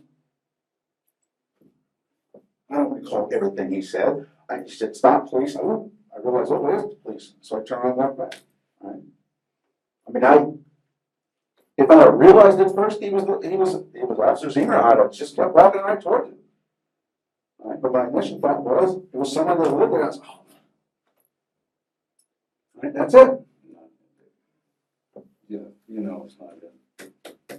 [2.69, 4.25] I don't recall everything he said.
[4.49, 5.55] I just said, stop, please.
[5.55, 7.33] I, I realized, oh, it is the police.
[7.41, 8.39] So I turned and walked back.
[8.81, 9.01] Right.
[10.07, 10.45] I mean, I,
[11.77, 15.11] if I realized at first he was, he was, he was Officer Zemer, I'd have
[15.11, 16.37] just kept walking right towards him.
[17.59, 19.93] Right, but my initial thought was, it was someone that lived.
[19.93, 20.41] I was, oh,
[22.93, 23.42] that's it.
[25.47, 27.13] Yeah, you know it's not it.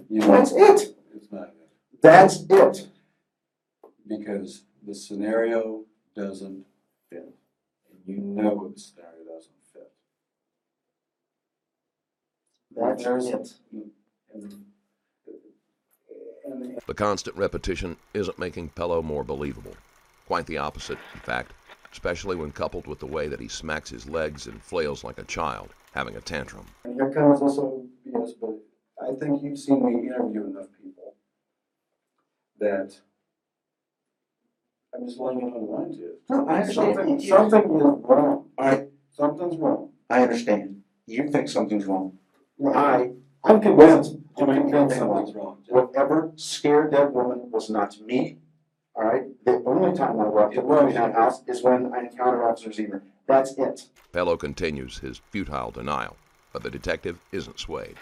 [0.09, 0.95] You know That's it.
[1.15, 1.69] It's not it,
[2.01, 2.87] That's it.
[4.07, 5.83] because the scenario
[6.15, 6.65] doesn't
[7.09, 7.33] fit.
[7.89, 9.91] And you know the scenario doesn't fit.
[12.75, 13.53] That's There's- it.
[13.73, 13.91] And,
[16.45, 19.75] and The constant repetition isn't making Pelo more believable.
[20.27, 21.53] Quite the opposite, in fact,
[21.91, 25.23] especially when coupled with the way that he smacks his legs and flails like a
[25.23, 26.65] child, having a tantrum.
[26.83, 28.59] And here comes also BS, but
[29.01, 31.15] I think you've seen me interview enough people
[32.59, 32.93] that
[34.93, 36.11] I'm just laying it on the line to you.
[36.29, 36.95] No, I understand.
[36.95, 38.45] Something, something is wrong.
[38.57, 39.91] All right, Something's wrong.
[40.09, 40.81] I understand.
[41.07, 42.17] You think something's wrong.
[42.73, 43.11] I,
[43.45, 45.63] I'm convinced, I'm I'm convinced convinced something's wrong.
[45.69, 48.37] Whatever scared that woman was not me.
[48.95, 51.13] All right, the only time I walked It was in that you.
[51.13, 53.01] house is when I encountered Officer Zemer.
[53.27, 53.87] That's it.
[54.11, 56.15] Pelo continues his futile denial,
[56.53, 57.95] but the detective isn't swayed.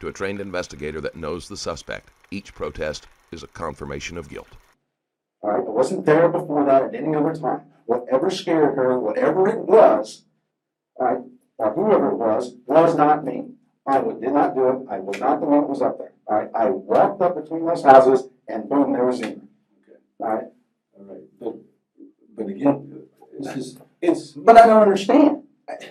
[0.00, 4.48] To a trained investigator that knows the suspect, each protest is a confirmation of guilt.
[5.42, 7.62] All right, I wasn't there before that at any other time.
[7.86, 10.24] Whatever scared her, whatever it was,
[10.96, 11.24] all right,
[11.58, 13.54] or whoever it was, was not me.
[13.86, 14.86] I would- did not do it.
[14.88, 16.12] I was not the one that was up there.
[16.26, 19.40] All right, I walked up between those houses and boom, there was Zemer.
[19.88, 20.44] Okay, All right,
[20.98, 21.54] all right, but,
[22.36, 25.42] but again, it's just, it's, but I don't understand.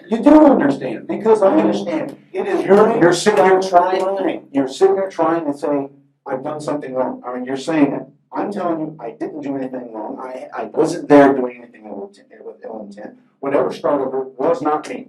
[0.10, 2.18] you do understand, because I understand.
[2.34, 2.66] It is.
[2.66, 5.90] You're, you're sitting here trying, you're sitting here trying to say,
[6.28, 7.22] I've done something wrong.
[7.26, 8.04] I mean, you're saying it.
[8.32, 10.20] I'm telling you, I didn't do anything wrong.
[10.22, 13.18] I, I wasn't there doing anything ill intent- with ill intent.
[13.40, 15.08] Whatever started it was not me.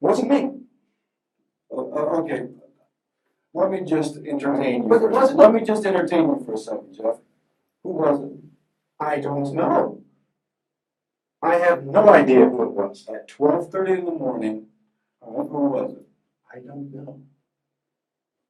[0.00, 0.50] Wasn't me.
[1.70, 2.48] O- Okay,
[3.52, 4.88] let me just entertain you.
[4.88, 7.16] But it for wasn't- Let me just entertain you for a second, Jeff.
[7.82, 8.32] Who was it?
[8.98, 9.93] I don't know.
[11.44, 13.06] I have no idea who it was.
[13.08, 14.66] At twelve thirty in the morning,
[15.22, 16.06] uh, who was it?
[16.52, 17.20] I don't know.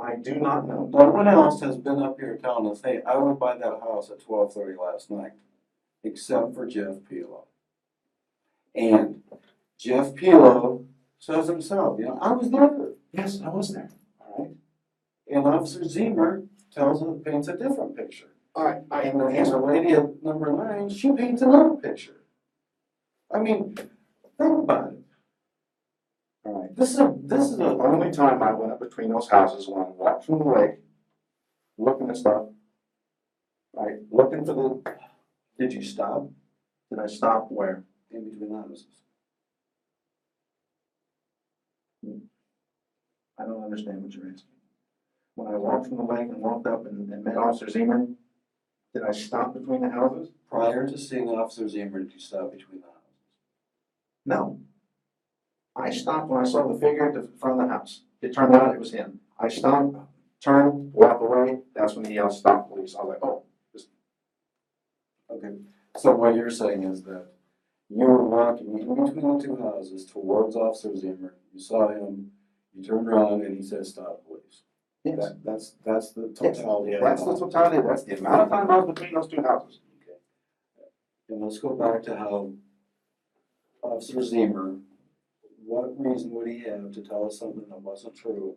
[0.00, 0.90] I do not know.
[0.92, 4.10] No one else has been up here telling us, hey, I went by that house
[4.10, 5.32] at twelve thirty last night,
[6.04, 7.46] except for Jeff Pelo.
[8.74, 9.22] And
[9.78, 10.84] Jeff Pelo
[11.18, 12.70] says himself, you know, I was there,
[13.12, 13.90] Yes, I was there.
[14.20, 14.52] all right?
[15.28, 18.30] And Officer Zemer tells us, paints a different picture.
[18.54, 22.20] All right, I And the, and the lady at number nine, she paints another picture.
[23.34, 23.88] I mean, think
[24.38, 24.98] about it.
[26.44, 26.76] All right.
[26.76, 29.82] This is a, this is The only time I went up between those houses when
[29.82, 30.78] I walked from the lake,
[31.76, 32.46] looking at stuff.
[33.76, 34.96] Right, looking for the,
[35.58, 36.30] did you stop
[36.90, 37.84] did I stop where?
[38.10, 38.86] in between the houses?
[43.36, 44.50] I don't understand what you're asking.
[45.34, 48.14] When I walked from the lake and walked up and, and met Officer Zemer,
[48.92, 50.28] did I stop between the houses?
[50.48, 53.03] Prior to seeing Officer Zemer, did you stop between the houses?
[54.26, 54.60] No.
[55.76, 58.02] I stopped when I saw the figure at the front of the house.
[58.22, 59.20] It turned out it was him.
[59.38, 59.96] I stopped,
[60.42, 62.94] turned, walked away, that's when he yelled, stop police.
[62.94, 63.42] I was like, oh,
[65.30, 65.56] Okay,
[65.96, 67.26] so what you're saying is that
[67.88, 72.30] you were walking in between the two houses towards Officer Zemer, you saw him,
[72.74, 74.62] you turned around and he said, stop please.
[75.02, 75.16] yes.
[75.18, 77.04] That, that's, that's the Yes, totality of it.
[77.04, 79.80] That's the totality, that's the amount of time I was between those two houses.
[80.02, 80.18] Okay.
[81.30, 82.52] And let's go back to how
[83.84, 84.80] Officer Zemer,
[85.64, 88.56] what reason would he have to tell us something that wasn't true?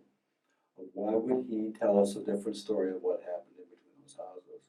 [0.94, 4.62] Why would he tell us a different story of what happened in between those houses?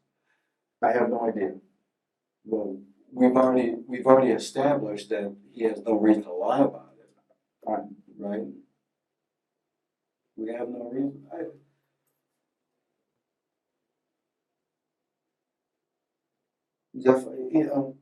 [0.82, 1.54] I have no idea.
[2.44, 2.80] Well,
[3.12, 7.10] we've already, we've already established that he has no reason to lie about it.
[7.64, 7.84] Right.
[8.18, 8.46] Right?
[10.36, 11.42] We have no reason, I.
[17.00, 17.96] Jeff, you know.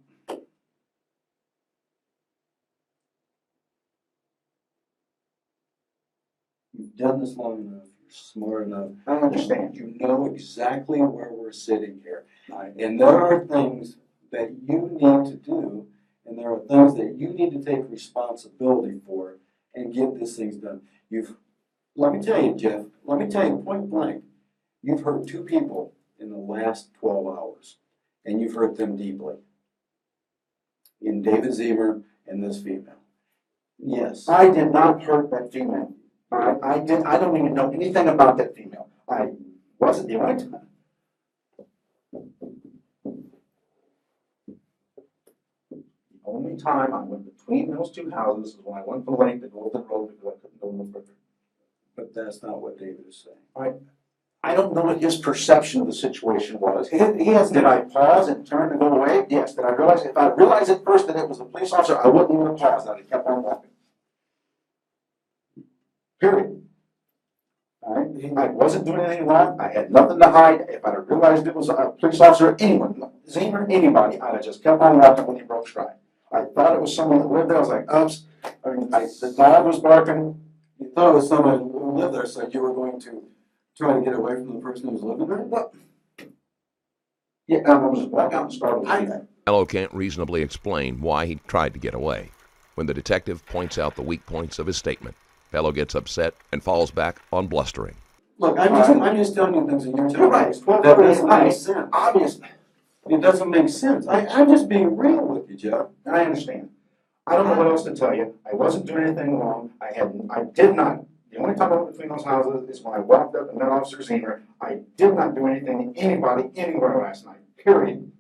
[6.97, 8.91] You've done this long enough, you're smart enough.
[9.07, 9.77] I understand.
[9.77, 12.25] You know exactly where we're sitting here.
[12.79, 13.97] And there are things
[14.33, 15.89] that you need to do,
[16.25, 19.37] and there are things that you need to take responsibility for
[19.75, 20.83] and get these things done.
[21.11, 21.35] You've,
[21.97, 24.25] let me tell you, Jeff, let me tell you point blank,
[24.83, 27.77] you've hurt two people in the last twelve hours,
[28.25, 29.35] and you've hurt them deeply.
[31.03, 32.95] In David Zemer and this female.
[33.79, 34.29] Yes.
[34.29, 35.93] I did not hurt that female.
[36.33, 38.89] I, I did, I don't even know anything about that female.
[39.09, 39.29] I
[39.79, 40.67] wasn't the only time.
[45.73, 49.41] The only time I went between those two houses is when I went from Lake
[49.43, 51.13] to Golden Road because I couldn't go no further.
[51.95, 53.81] But that's not what David is saying.
[54.43, 56.89] I don't know what his perception of the situation was.
[56.89, 59.27] He, he has, did I pause and turn to go away?
[59.29, 59.55] Yes.
[59.55, 62.07] Did I realize, if I realized at first that it was a police officer, I
[62.09, 62.89] wouldn't even have paused.
[62.89, 63.71] I'd have kept on walking.
[66.21, 66.63] Period.
[67.83, 71.47] Alright, I wasn't doing anything wrong, I had nothing to hide, if I'd have realized
[71.47, 75.37] it was a police officer, anyone, Zemer, anybody, I'd have just kept on walking when
[75.37, 75.95] he broke stride.
[76.33, 78.25] I thought it was someone that lived there, I was like, oops,
[78.65, 80.41] I mean, I, the dog was barking,
[80.81, 83.23] You thought it was someone who lived there, so you were going to
[83.77, 85.39] try to get away from the person who was living there?
[85.39, 85.73] what?
[87.47, 88.89] Yeah, I was just walking out and started.
[88.89, 92.31] I- Pelo can't reasonably explain why he tried to get away.
[92.75, 95.15] When the detective points out the weak points of his statement,
[95.53, 97.95] Pelo gets upset and falls back on blustering.
[98.39, 100.51] Look, I'm just, I'm just telling you things that you're You're telling right, me.
[100.51, 101.89] it's That doesn't make night, sense.
[101.93, 102.49] obviously,
[103.09, 104.07] It doesn't make sense.
[104.07, 105.87] I, I'm just being real with you, Jeff.
[106.05, 106.71] and I understand.
[107.27, 110.13] I don't know what else to tell you, I wasn't doing anything wrong, I had,
[110.31, 113.35] I did not, the only time I went between those houses is when I walked
[113.35, 114.43] up and met Officer Zemer.
[114.61, 118.13] I did not do anything to anybody anywhere last night, period.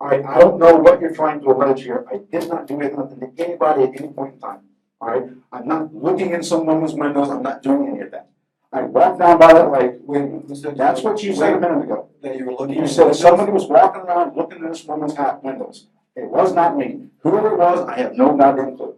[0.00, 2.78] All right, I don't know what you're trying to allege here, I did not do
[2.80, 4.60] anything to anybody at any point in time,
[5.04, 5.30] all right?
[5.52, 8.28] I'm not looking in some woman's windows, I'm not doing any of that.
[8.72, 10.44] I walked down by that lake, When
[10.76, 12.08] that's what you said a minute ago.
[12.22, 12.76] That you were looking.
[12.76, 15.86] You said somebody was walking around looking in this woman's hat windows.
[16.16, 17.06] It was not me.
[17.20, 18.96] Whoever it was, I have no goddamn clue.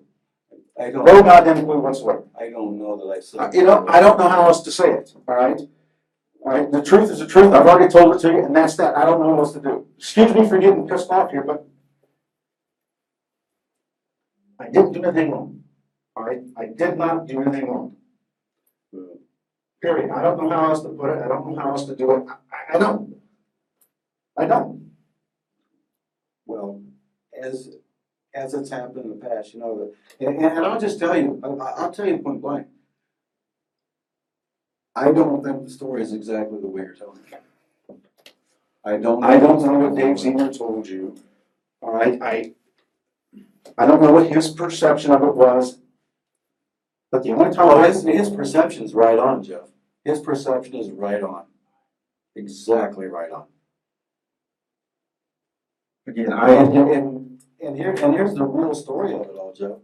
[0.79, 2.25] I No don't, goddamn clue whatsoever.
[2.39, 3.41] I don't know that I said.
[3.41, 5.61] Uh, You know, I don't know how else to say it, all right?
[6.45, 7.53] All right, the truth is the truth.
[7.53, 8.97] I've already told it to you, and that's that.
[8.97, 9.87] I don't know what else to do.
[9.99, 11.67] Excuse me for getting pissed off here, but
[14.61, 15.61] I didn't do anything wrong,
[16.17, 16.41] all right?
[16.57, 17.97] I did not do anything wrong.
[19.83, 20.11] Period.
[20.11, 21.23] I don't know how else to put it.
[21.23, 22.25] I don't know how else to do it.
[22.29, 23.15] I, I don't.
[24.39, 24.91] I don't.
[26.47, 26.83] Well,
[27.39, 27.77] as,
[28.35, 31.49] as it's happened in the past, you know, and, and I'll just tell you, I,
[31.49, 32.67] I'll tell you point blank.
[34.95, 37.43] I don't think the story is exactly the way you're telling it.
[38.83, 39.23] I don't.
[39.23, 41.17] I don't know what Dave Senior told you.
[41.83, 42.55] All right, I,
[43.77, 45.79] I don't know what his perception of it was.
[47.17, 49.71] But the only time Oh, his, his perception's right on, Jeff.
[50.05, 51.47] His perception is right on.
[52.35, 53.47] Exactly right on.
[56.07, 59.79] again, And, I, and, and here, and here's the real story of it all, Jeff.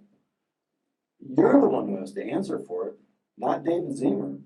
[1.20, 2.94] You're the one who has to answer for it,
[3.38, 4.38] not David Zemer.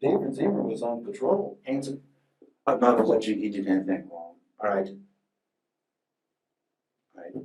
[0.00, 1.58] David Zemer was on patrol.
[1.66, 1.98] answer,
[2.64, 4.88] I'm not alleging he did anything wrong, all right?
[7.16, 7.44] All right,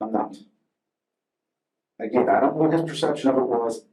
[0.00, 0.36] I'm not.
[2.00, 3.84] Again, I don't know what his perception of it was.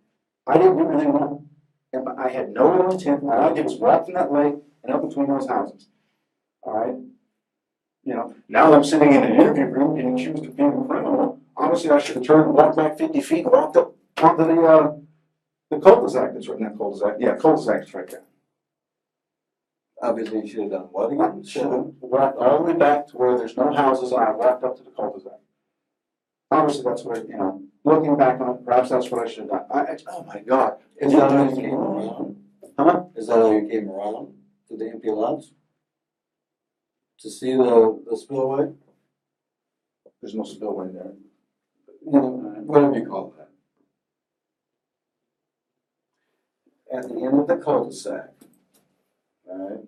[0.47, 1.47] I didn't do anything wrong.
[1.93, 3.23] And I had no ill intent.
[3.23, 5.87] All I did was walk from that lake and up between those houses.
[6.63, 6.95] All right?
[8.03, 11.41] You know, now I'm sitting in an interview room getting accused of being a criminal.
[11.57, 14.61] Obviously, I should have turned and walked back fifty feet and walked up onto the,
[14.61, 14.95] uh,
[15.69, 18.23] the cul-de-sac that's right, not cul-de-sac, yeah, cul-de-sac is right there.
[20.01, 21.43] Obviously, you should have done what again?
[21.43, 24.63] should have walked all the way back to where there's no houses and I walked
[24.63, 25.39] up to the cul-de-sac.
[26.51, 29.49] Obviously, that's what, you know, looking back on it, perhaps that's what I should have
[29.49, 29.65] done.
[29.71, 30.77] I, I- oh my God.
[30.99, 32.35] Is that how you came around?
[32.77, 33.03] Huh?
[33.15, 34.33] Is that how you came around
[34.69, 35.51] to the empty lots?
[37.21, 38.73] To see the, the spillway?
[40.21, 41.13] There's no spillway there.
[42.05, 42.29] You know,
[42.65, 43.49] whatever you call that.
[46.95, 48.29] At the end of the cul-de-sac,
[49.49, 49.79] alright?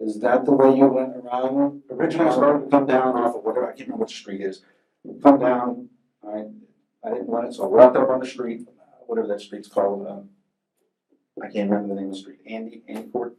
[0.00, 1.82] Is that the way you went around?
[1.90, 4.62] Originally, I started to come down off of whatever, I can't remember which street is.
[5.22, 5.88] Come down,
[6.22, 6.46] all right,
[7.08, 8.68] I didn't want it, so I walked up on the street,
[9.06, 10.28] whatever that street's called, um,
[11.42, 13.34] I can't remember the name of the street, Andy, Andy Court.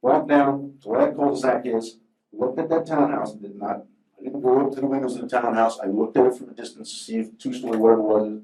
[0.00, 1.98] Walked down to where that cul-de-sac is,
[2.32, 3.84] looked at that townhouse, did not,
[4.18, 6.48] I didn't go up to the windows of the townhouse, I looked at it from
[6.48, 8.40] a distance to see if two-story, whatever it was.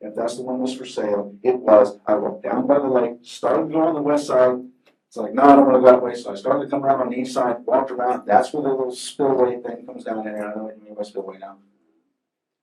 [0.00, 3.18] If that's the one was for sale, it was, I walked down by the lake,
[3.22, 4.60] started to go on the west side,
[5.06, 7.00] it's like, no, I don't wanna go that way, so I started to come around
[7.00, 10.32] on the east side, walked around, that's where the little spillway thing comes down in
[10.32, 11.58] there, I know what you mean by spillway now.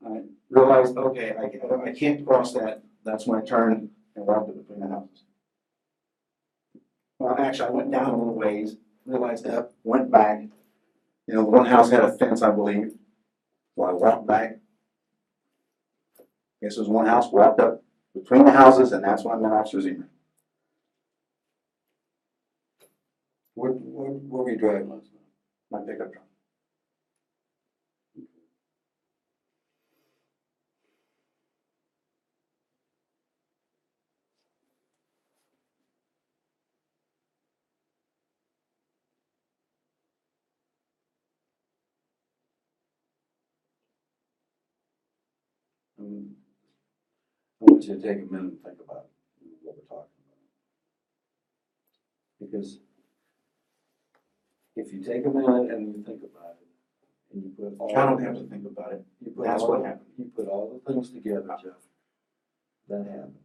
[0.06, 4.80] I realized, okay, I I can't cross that, that's I turned and walked in between
[4.82, 5.24] the houses.
[7.20, 10.42] Well, actually, I went down a little ways, realized that, went back,
[11.28, 12.94] you know, the one house had a fence, I believe,
[13.76, 14.60] so I walked back.
[16.62, 19.52] Guess it was one house, walked up between the houses, and that's when I met
[19.52, 20.08] Officer Zemer.
[23.56, 25.16] What, what, what were you driving last night?
[25.72, 26.26] my pickup truck.
[46.00, 46.36] Um,
[47.62, 49.06] I want you to take a minute and think about
[49.64, 50.38] what we're talking about.
[52.40, 52.80] Because
[54.76, 56.68] if you take a minute and you think about it,
[57.34, 57.98] and you put all.
[57.98, 59.06] I don't have to think about it.
[59.22, 60.08] You put That's all- what happened.
[60.18, 61.74] You put all the things together, Jeff,
[62.88, 63.40] that happened.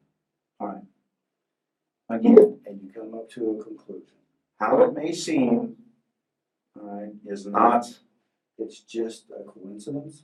[0.60, 0.84] Alright.
[2.08, 4.16] Again, And you come up to a conclusion.
[4.58, 5.76] how it may seem,
[6.78, 7.86] alright, is not,
[8.58, 10.22] It's just a coincidence?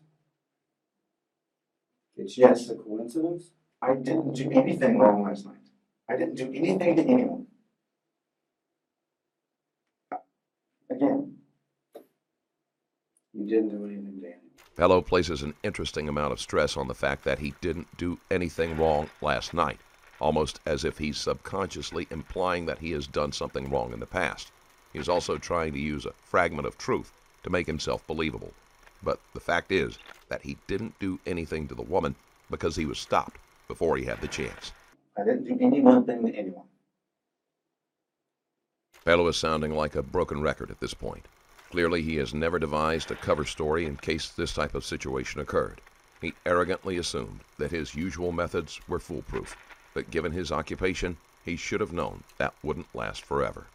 [2.16, 2.66] It's Yes.
[2.66, 3.52] just a coincidence?
[3.82, 5.56] I didn't do anything wrong last night.
[6.08, 7.46] I didn't do anything to anyone.
[10.90, 11.36] Again,
[13.34, 14.40] You didn't do anything to anyone.
[14.76, 18.78] Pelo places an interesting amount of stress on the fact that he didn't do anything
[18.78, 19.78] wrong last night,
[20.20, 24.52] almost as if he's subconsciously implying that he has done something wrong in the past.
[24.92, 27.12] He is also trying to use a fragment of truth
[27.42, 28.54] to make himself believable.
[29.02, 29.98] But the fact is
[30.28, 32.14] that he didn't do anything to the woman
[32.50, 33.38] because he was stopped
[33.68, 34.72] before he had the chance.
[35.18, 36.66] I didn't do any one thing to anyone.
[39.04, 41.26] Pelo is sounding like a broken record at this point.
[41.70, 45.80] Clearly, he has never devised a cover story in case this type of situation occurred.
[46.20, 49.56] He arrogantly assumed that his usual methods were foolproof,
[49.94, 53.66] but given his occupation, he should have known that wouldn't last forever.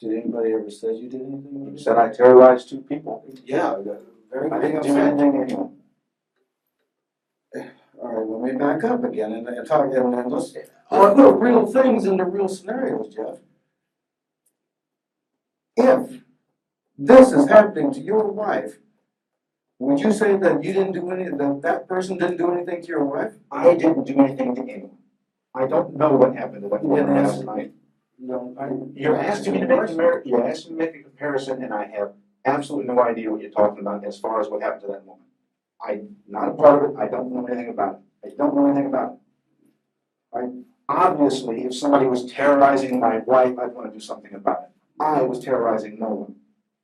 [0.00, 1.70] Did anybody ever say you did anything?
[1.72, 3.24] You said I terrorized two people.
[3.44, 3.76] Yeah,
[4.32, 5.76] very I didn't do anything to anyone.
[8.02, 10.54] All right, let me back up again and, and talk, and, and let's,
[10.90, 13.38] let's put real things into real scenarios, Jeff.
[15.76, 16.22] If
[16.98, 18.78] this is happening to your wife,
[19.78, 22.88] would you say that you didn't do any, that that person didn't do anything to
[22.88, 23.32] your wife?
[23.50, 24.98] I didn't do anything to anyone.
[25.54, 27.72] I don't know what happened to that You didn't last ask- night.
[28.18, 28.70] No, I.
[28.94, 31.86] You're asking me to make a, you're asking me to make a comparison, and I
[31.88, 32.12] have
[32.44, 35.24] absolutely no idea what you're talking about as far as what happened to that woman.
[35.86, 38.66] I'm not a part of it, I don't know anything about it, I don't know
[38.66, 39.18] anything about it.
[40.36, 40.48] I,
[40.88, 44.68] obviously, if somebody was terrorizing my wife, I'd wanna do something about it.
[45.00, 46.36] I was terrorizing no one.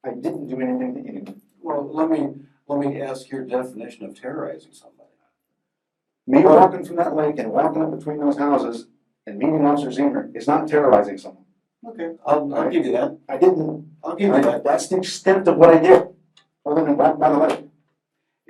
[0.05, 1.40] I didn't do anything to anyone.
[1.62, 2.34] Well, let me,
[2.66, 5.01] let me ask your definition of terrorizing somebody.
[6.26, 8.86] Me walking from that lake and walking up between those houses
[9.26, 11.44] and meeting Officer Zemer is not terrorizing someone.
[11.88, 14.62] Okay, I'll, I'll give you that, I didn't, I'll give you that.
[14.62, 16.09] that's the extent of what I did,
[16.64, 17.64] other than walk by the lake.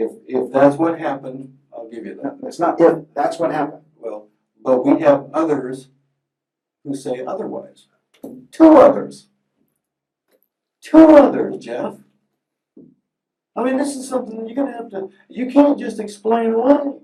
[0.01, 2.38] If, if that's what happened, I'll give you that.
[2.44, 3.82] It's not if, that's what happened.
[3.98, 4.28] Well,
[4.64, 5.88] but we have others
[6.82, 7.86] who say otherwise.
[8.51, 9.28] Two others.
[10.80, 11.96] Two others, Jeff.
[13.55, 17.01] I mean, this is something you're gonna have to, you can't just explain one.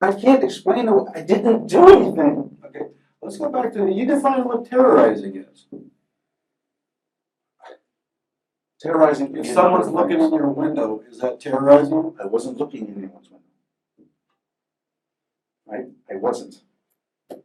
[0.00, 1.06] I can't explain, it.
[1.14, 2.58] I didn't do anything.
[2.64, 2.86] Okay,
[3.22, 5.66] let's go back to, you define what terrorizing is.
[8.82, 9.36] Terrorizing.
[9.36, 12.14] If someone's looking in your window, is that terrorizing?
[12.20, 13.46] I wasn't looking in anyone's window.
[15.66, 16.56] Right, I wasn't.
[17.30, 17.38] Right,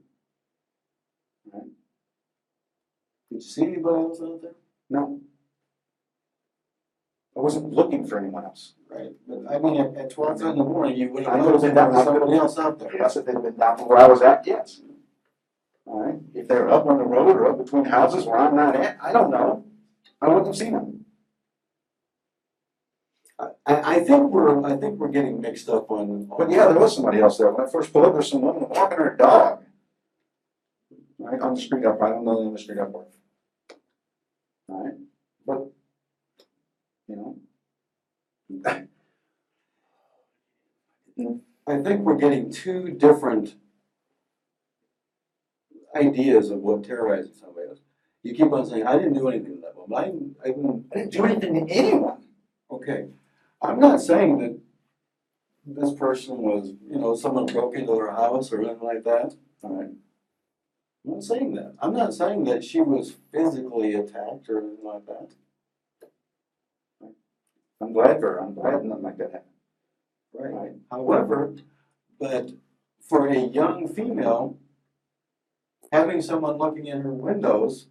[3.30, 4.56] Did you see anybody else out there?
[4.90, 5.22] no.
[7.36, 8.74] I wasn't looking for anyone else.
[8.90, 11.66] Right, but I mean, at, at twelve in the morning, you would I have noticed
[11.66, 12.96] been there down- was I could've somebody been- else out there.
[12.98, 14.82] Yes, if they'd been down where I was at, yes.
[15.86, 18.76] All right, if they're up on the road or up between houses where I'm not
[18.76, 19.64] at, I don't know.
[20.20, 20.87] I wouldn't have seen them.
[23.68, 26.30] I, I think we're, I think we're getting mixed up on.
[26.38, 27.52] But yeah, there was somebody else there.
[27.52, 29.64] When I first pulled up, there's some woman walking her dog.
[31.20, 32.94] Right, on the street up, I don't know the name of the street up.
[32.94, 33.10] All
[34.70, 34.94] right,
[35.46, 35.68] but,
[37.08, 37.16] you
[38.66, 38.88] know.
[41.68, 43.56] I think we're getting two different
[45.96, 47.80] ideas of what terrorizing somebody is.
[48.24, 50.98] You keep on saying, I didn't do anything to that woman, I I didn't, I
[51.00, 52.24] didn't do anything to anyone.
[52.72, 53.08] okay.
[53.62, 54.60] I'm not saying that
[55.66, 59.36] this person was, you know, someone broke into their house or anything like that.
[59.64, 59.90] All right,
[61.06, 61.76] I'm not saying that.
[61.82, 65.30] I'm not saying that she was physically attacked or anything like that.
[67.82, 68.40] I'm glad for her.
[68.40, 69.44] I'm glad nothing like that happened.
[70.34, 70.72] Right.
[70.92, 71.56] However,
[72.20, 72.52] but
[73.08, 74.58] for a young female,
[75.92, 77.88] having someone looking in her windows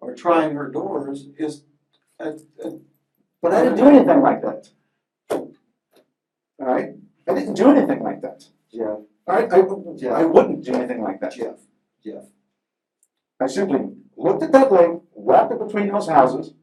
[0.00, 1.64] or trying her doors is,
[2.20, 2.32] uh,
[2.64, 2.70] uh,
[3.42, 4.68] But I didn't do anything like that.
[5.30, 5.52] All
[6.58, 6.94] right,
[7.28, 8.44] I didn't do anything like that.
[8.72, 11.34] Jeff, All right, I, I wouldn't do anything like that.
[11.34, 11.56] Jeff,
[12.04, 12.24] Jeff.
[13.40, 16.54] I simply looked at that lake, walked it between those houses.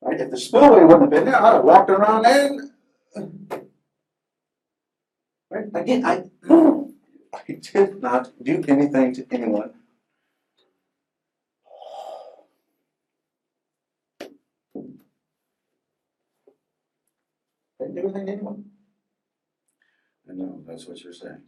[0.00, 2.70] Right, if the spillway wouldn't have been there, I'd have walked around and.
[5.50, 6.24] Right, again, I,
[7.34, 9.74] I did not do anything to anyone.
[18.16, 18.64] Didn't do anything to anyone.
[20.28, 21.42] I know, that's what you're saying.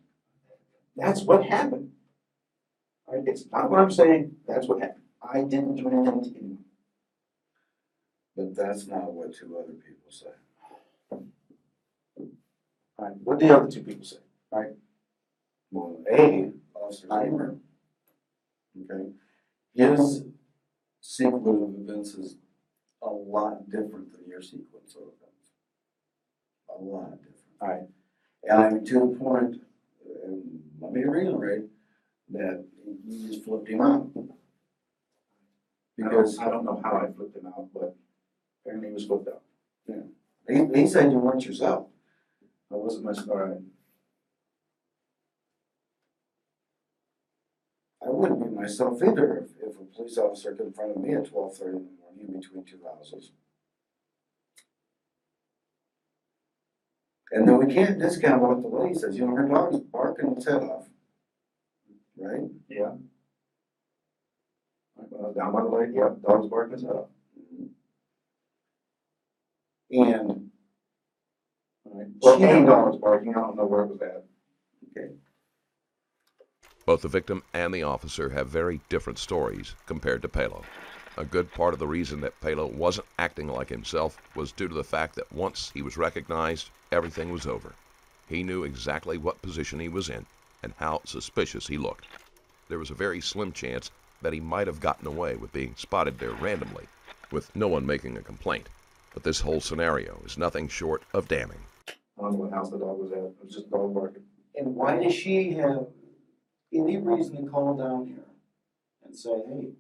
[0.97, 1.93] That's what happened.
[3.07, 5.05] All right, it's not what I'm saying, that's what happened.
[5.23, 6.65] I didn't do anything to anyone.
[8.37, 10.27] But that's not what two other people say.
[12.99, 14.19] All right, what did the other two people say?
[14.51, 14.73] All right?
[15.71, 17.57] Well, A, Officer Kramer,
[18.91, 19.11] okay,
[19.75, 20.25] his
[21.01, 22.37] sequence of events is
[23.03, 25.28] a lot different than your sequence of events.
[26.71, 27.37] A lot different.
[27.61, 27.89] All right.
[28.45, 29.57] And I mean, to the point,
[30.25, 31.65] and let me reiterate,
[32.31, 32.65] that
[33.07, 34.11] you just flipped him out.
[35.97, 37.97] Because Because I don't know how I flipped him out, but
[38.63, 39.43] apparently he was flipped out.
[40.49, 41.89] he, he said you weren't yourself.
[42.71, 43.59] I wasn't much, all right.
[48.07, 51.79] I wouldn't be myself either if, if a police officer confronted me at twelve thirty
[51.79, 53.33] in the morning in between two houses.
[57.31, 60.47] And then we can't discount what the lady says, you know, her dog's barking its
[60.47, 60.87] head off.
[62.17, 62.43] Right?
[62.69, 62.93] Yeah.
[64.99, 67.09] Uh, down by the lake, yep, dog's barking his head off.
[69.91, 70.51] And.
[71.87, 74.25] Alright, Well, she- any dog was barking, I don't know where it was at.
[74.97, 75.13] Okay,
[76.87, 80.63] Both the victim and the officer have very different stories compared to Pelo.
[81.19, 84.75] A good part of the reason that Pelo wasn't acting like himself was due to
[84.75, 87.75] the fact that once he was recognized, everything was over.
[88.29, 90.27] He knew exactly what position he was in
[90.63, 92.07] and how suspicious he looked.
[92.69, 93.91] There was a very slim chance
[94.23, 96.87] that he might have gotten away with being spotted there randomly,
[97.33, 98.69] with no one making a complaint.
[99.13, 101.59] But this whole scenario is nothing short of damning.
[101.89, 104.23] I don't know what house the dog was at, it was just dog barking.
[104.55, 105.89] and why does she have
[106.73, 108.25] any reason to call down here
[109.05, 109.73] and say, hey,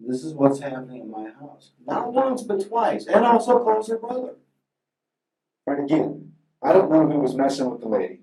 [0.00, 1.72] this is what's happening in my house?
[1.86, 4.34] Not once, but twice, and also calls her brother.
[5.66, 6.32] Right, again,
[6.62, 8.20] I don't know who was messing with the lady.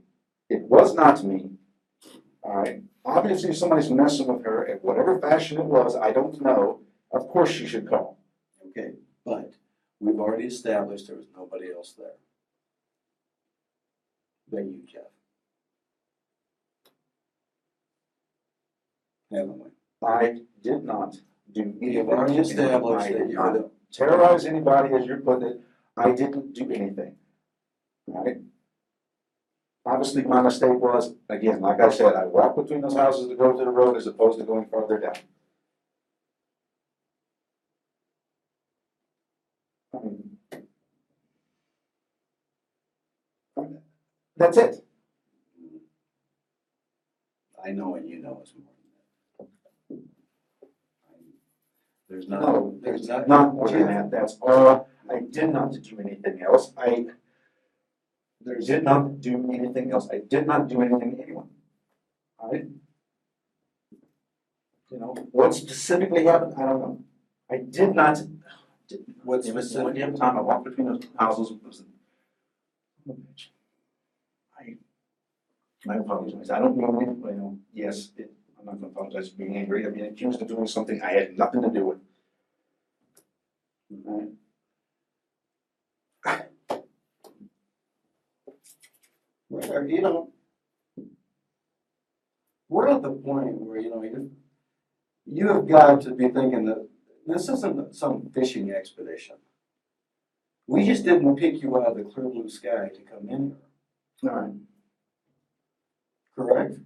[0.49, 1.51] It was not me.
[2.43, 6.41] All right, obviously if somebody's messing with her in whatever fashion it was, I don't
[6.41, 8.19] know, of course she should call.
[8.69, 8.93] Okay,
[9.25, 9.53] but
[9.99, 12.15] we've already established there was nobody else there.
[14.51, 15.03] Than you, Jeff.
[19.31, 19.69] Haven't we?
[20.05, 21.15] I did not
[21.53, 22.17] do We have anything.
[22.17, 25.61] already established that you're not terrorize anybody, as you're putting it.
[25.95, 27.15] I didn't do anything.
[28.07, 28.37] Right?
[29.85, 33.51] Obviously, my mistake was, again, like I said, I walked between those houses to go
[33.51, 35.13] to the road as opposed to going farther down.
[44.37, 44.85] That's it.
[47.63, 48.73] I know and you know it's more
[49.89, 50.09] than that.
[52.13, 53.27] There's not, No, there's not.
[53.27, 54.87] Not more than that, that's all.
[55.09, 56.71] I did not do anything else.
[56.77, 57.07] I
[58.39, 60.07] There's, did not do anything else.
[60.11, 61.49] I did not do anything to anyone.
[62.37, 62.67] All right?
[64.91, 67.03] You know, what specifically happened, I don't know.
[67.49, 68.19] I did not.
[69.23, 71.49] what's It was specific, one damn time I walked between those houses.
[71.49, 71.83] it was-
[74.59, 74.75] I,
[75.89, 76.51] I apologize.
[76.51, 78.31] I don't know, you know, yes, it,
[78.63, 79.85] I'm not gonna apologize for being angry.
[79.85, 81.97] I've been accused of doing something I had nothing to do with.
[84.05, 84.29] Right?
[89.49, 90.31] where, you know,
[92.69, 94.31] we're at the point where, you know, you,
[95.25, 96.87] you have got to be thinking that
[97.27, 99.35] this isn't some fishing expedition.
[100.65, 103.57] We just didn't pick you out of the clear blue sky to come in
[104.21, 104.53] here, All right,
[106.35, 106.77] correct?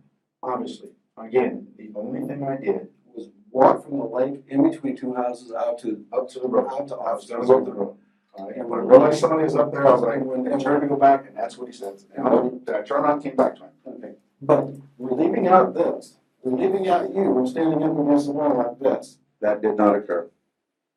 [0.42, 0.90] obviously.
[1.18, 5.52] Again, the only thing I did Was walk from the lake in between two houses
[5.52, 6.68] out to, up to the road.
[6.72, 7.96] out to I was gonna go up the road.
[8.36, 10.20] All right, and when I realized somebody was up there, I was like,
[10.54, 11.96] I turned to go back, and that's what he said.
[12.16, 12.32] And I,
[12.78, 13.70] I turned around and came back to him.
[13.88, 14.14] Okay,
[14.44, 18.56] but we're leaving out this, we're leaving out you, we're standing up against the wall
[18.58, 19.18] like this.
[19.42, 20.30] That did not occur.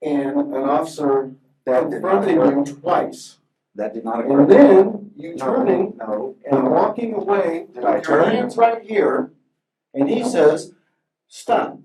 [0.03, 1.33] And an officer
[1.65, 2.59] That did not confronting occur.
[2.59, 3.39] you twice.
[3.75, 4.41] That did not occur.
[4.43, 8.35] And then you turning No, and walking away Did I with your turn?
[8.35, 9.31] hands right here,
[9.95, 10.73] and he says,
[11.29, 11.79] stop.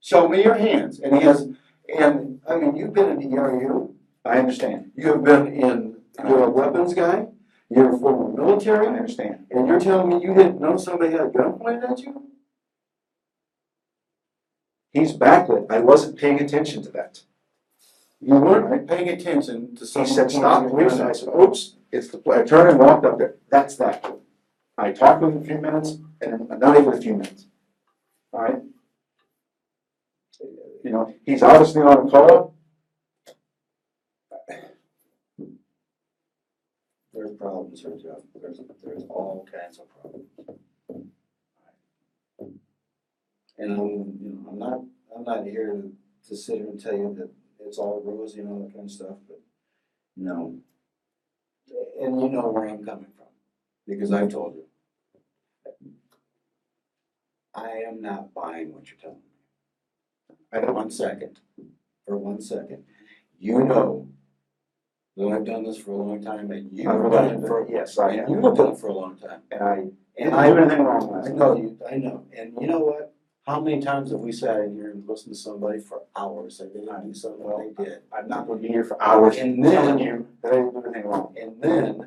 [0.00, 1.48] Show me your hands, and he has,
[1.94, 3.94] and, I mean, you've been in the ERU,
[4.24, 4.92] I understand.
[4.96, 7.26] you have been in, you're a weapons guy,
[7.68, 8.86] you're a former military.
[8.86, 9.46] I understand.
[9.50, 12.22] and you're telling me you didn't know somebody had a gun pointed at you?
[14.92, 15.66] He's backlit.
[15.70, 17.22] I wasn't paying attention to that.
[18.20, 20.72] You weren't paying attention to He said, stop.
[20.72, 23.36] I said, oops, it's the, I turned and walked up there.
[23.50, 24.04] That's that.
[24.78, 27.46] I talked with him a few minutes, and not even a few minutes.
[28.32, 28.62] All right?
[30.84, 32.54] You know, he's obviously on a call.
[37.12, 40.28] There's problems here, Jeff, uh, there's, there's all kinds of problems.
[43.58, 44.80] And I'm, you know, I'm not,
[45.16, 45.92] I'm not here to,
[46.28, 47.30] to sit here and tell you that
[47.66, 49.40] it's all rosy and all that kind of stuff, but,
[50.14, 50.58] no.
[52.00, 53.26] And you know where I'm coming from,
[53.86, 54.64] because I've told you.
[57.54, 60.36] I am not buying what you're telling me.
[60.52, 61.40] I For one second,
[62.06, 62.84] for one second.
[63.38, 64.08] You know
[65.16, 67.98] that I've done this for a long time and you've I've done it for, yes,
[67.98, 69.40] I and am, you've done it for a long time.
[69.50, 69.84] and I
[70.18, 72.24] And I, anything wrong I know you, I know.
[72.36, 73.14] And you know what?
[73.46, 76.74] How many times have we sat in here and listened to somebody for hours and
[76.74, 77.98] they didn't do something they did?
[78.12, 80.82] I'm not gonna be here for hours And telling then, you that I didn't do
[80.84, 81.34] anything wrong.
[81.40, 82.05] and then,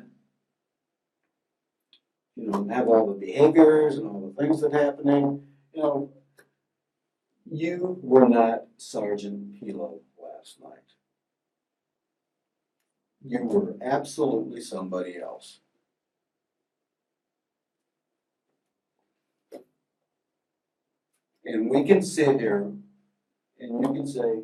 [2.72, 5.42] have all the behaviors and all the things that happening,
[5.74, 6.10] you know.
[7.52, 10.94] You were not Sergeant Pelo last night.
[13.24, 15.60] You were absolutely somebody else.
[21.44, 22.72] And we can sit here
[23.58, 24.42] and you can say,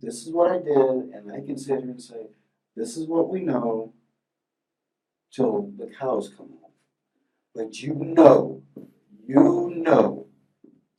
[0.00, 2.26] this is what I did, and I can sit here and say,
[2.74, 3.92] this is what we know
[5.30, 6.61] till the cows come home.
[7.54, 8.62] But you know,
[9.26, 10.26] you know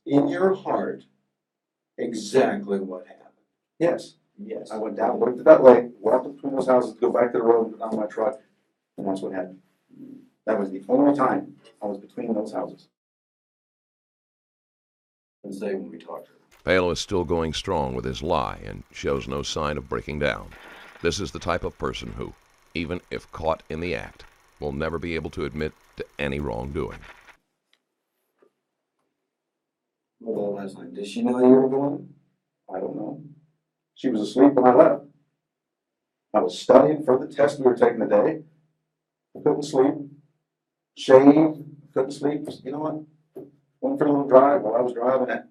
[0.06, 1.04] in your heart
[1.98, 3.20] exactly what happened.
[3.78, 4.70] Yes, Yes.
[4.70, 7.38] I went down, looked at that lake, walked up between those houses, go back to
[7.38, 8.40] the road, on my truck,
[8.98, 9.60] and that's what happened.
[10.46, 12.88] That was the only time I was between those houses.
[15.44, 16.38] And say when we talked to her.
[16.64, 20.48] Pelo is still going strong with his lie and shows no sign of breaking down.
[21.02, 22.32] This is the type of person who,
[22.74, 24.24] even if caught in the act,
[24.60, 26.98] will never be able to admit to any wrongdoing.
[30.64, 30.94] Last night?
[30.94, 32.14] Did she know you were going?
[32.74, 33.22] I don't know.
[33.94, 35.04] She was asleep when I left.
[36.32, 38.40] I was studying for the test we were taking today.
[39.36, 39.94] I couldn't sleep.
[40.96, 41.58] Shaved,
[41.92, 42.48] couldn't sleep.
[42.64, 43.46] You know what?
[43.82, 45.42] Went for a little drive while I was driving it.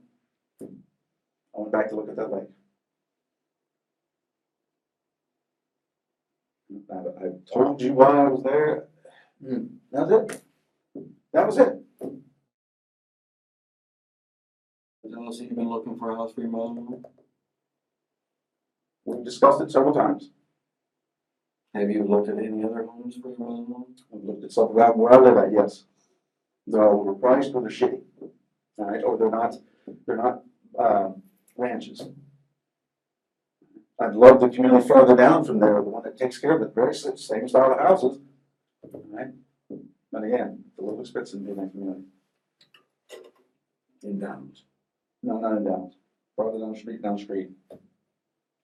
[0.64, 2.50] I went back to look at that lake.
[6.92, 8.88] I told you why I was there.
[9.44, 10.42] Hmm, That's it.
[11.34, 11.80] That was it.
[15.04, 17.02] Unless you've been looking for a house for your mother-in-law?
[19.06, 20.30] We discussed it several times.
[21.76, 23.86] Have you looked at any other homes for your mother-in-law?
[24.14, 25.84] I've looked at some around where I live at, yes.
[26.68, 28.02] They're overpriced or they're shitty.
[28.78, 29.56] All right, or they're not,
[30.08, 30.44] they're not,
[30.80, 31.22] um,
[31.58, 32.02] ranches.
[34.00, 36.74] I'd love the community further down from there, the one that takes care of it,
[36.74, 38.20] very s- same style of houses.
[40.14, 42.04] But again, the little be in that community.
[44.04, 44.64] In Downs.
[45.24, 45.96] No, not in Downs,
[46.36, 47.50] farther down the street, down the street.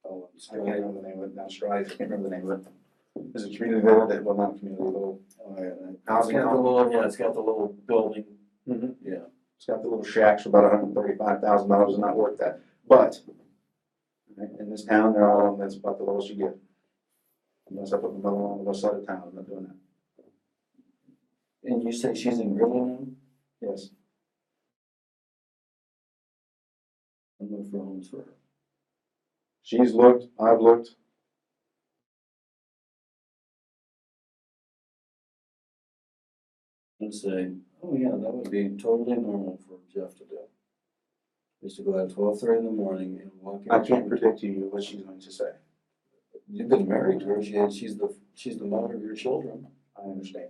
[0.06, 2.52] Oh, I can't remember the name of it, down Strive, I can't remember the name
[2.52, 2.68] of it.
[3.34, 5.70] There's a community there that, well, not a community, little Oh, yeah.
[5.92, 6.36] It's housing.
[6.38, 8.26] got the little, yeah, it's got the little building.
[8.68, 8.96] Mhm.
[9.02, 9.26] Yeah.
[9.58, 12.38] It's got the little shacks for about hundred and thirty-five thousand dollars, it's not worth
[12.38, 13.20] that, but
[14.38, 16.56] right, in this town, they're all, that's about the lowest you get.
[17.72, 19.76] Unless I put another one on the west side of town, I'm not doing that,
[21.64, 23.06] And you say she's in now?
[23.62, 23.90] yes.
[27.40, 28.34] I'm looking for homes for her.
[29.64, 30.90] She's looked, I've looked,
[37.02, 37.52] And say,
[37.82, 40.40] oh yeah, that would be totally normal for Jeff to do.
[41.62, 43.72] Is to go out at twelve thirty in the morning and walk in.
[43.72, 45.52] I can't predict to you what she's going to say,
[46.52, 49.68] You've been married to her, she, she's the, she's the mother of your children.
[49.98, 50.50] I understand.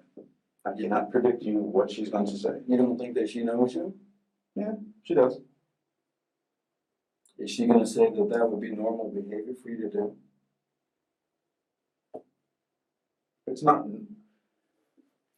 [0.65, 3.73] I cannot predict you what she's going to say, You don't think that she knows
[3.75, 3.95] you?
[4.55, 5.39] Yeah, she does,
[7.37, 10.15] Is she gonna say that that would be normal behavior for you to do?
[13.47, 13.85] it's not.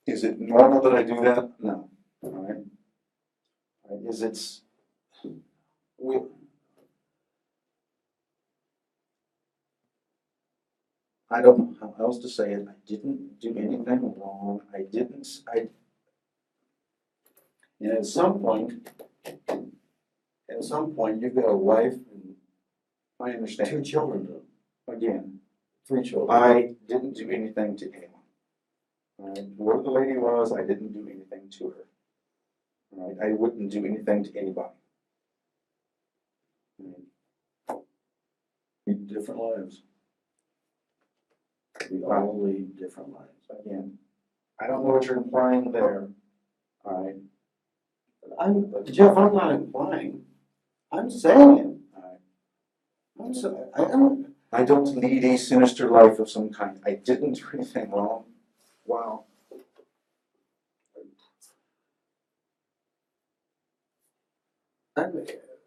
[0.05, 1.51] Is it normal that I do that?
[1.59, 1.89] No,
[2.24, 2.57] alright.
[3.89, 4.61] Alright, Is it's,
[5.97, 6.17] we,
[11.32, 15.25] I don't know how else to say it, I didn't do anything wrong, I didn't,
[15.47, 15.69] I,
[17.79, 18.89] And at some point,
[19.47, 22.36] at some point, you've got a wife and
[23.21, 24.27] I two understand, children,
[24.89, 25.39] again,
[25.88, 26.38] three children.
[26.38, 28.07] I didn't do anything to anyone.
[29.17, 31.86] Alright, whoever the lady was, I didn't do anything to her.
[33.23, 34.73] I wouldn't do anything to anybody.
[39.07, 39.84] Different lives.
[41.89, 43.27] We only different lives.
[43.65, 43.97] Again,
[44.59, 46.07] I don't know what you're implying there,
[46.86, 47.15] alright,
[48.39, 50.25] I'm, Jeff, I'm not implying,
[50.91, 51.82] I'm saying it.
[53.23, 57.34] I'm so, I don't, I don't lead a sinister life of some kind, I didn't
[57.34, 58.25] do anything wrong.
[58.86, 59.25] Wow.
[64.97, 65.05] I,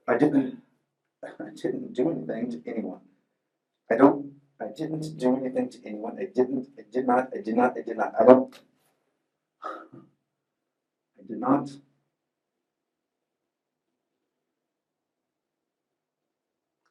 [0.08, 0.58] I didn't,
[1.22, 3.00] I didn't do anything to anyone.
[3.90, 4.32] I don't,
[4.64, 6.16] I didn't do anything to anyone.
[6.18, 6.68] I didn't.
[6.78, 7.28] I did not.
[7.36, 7.76] I did not.
[7.76, 8.12] I did not.
[8.18, 8.60] I don't.
[9.62, 11.70] I did not.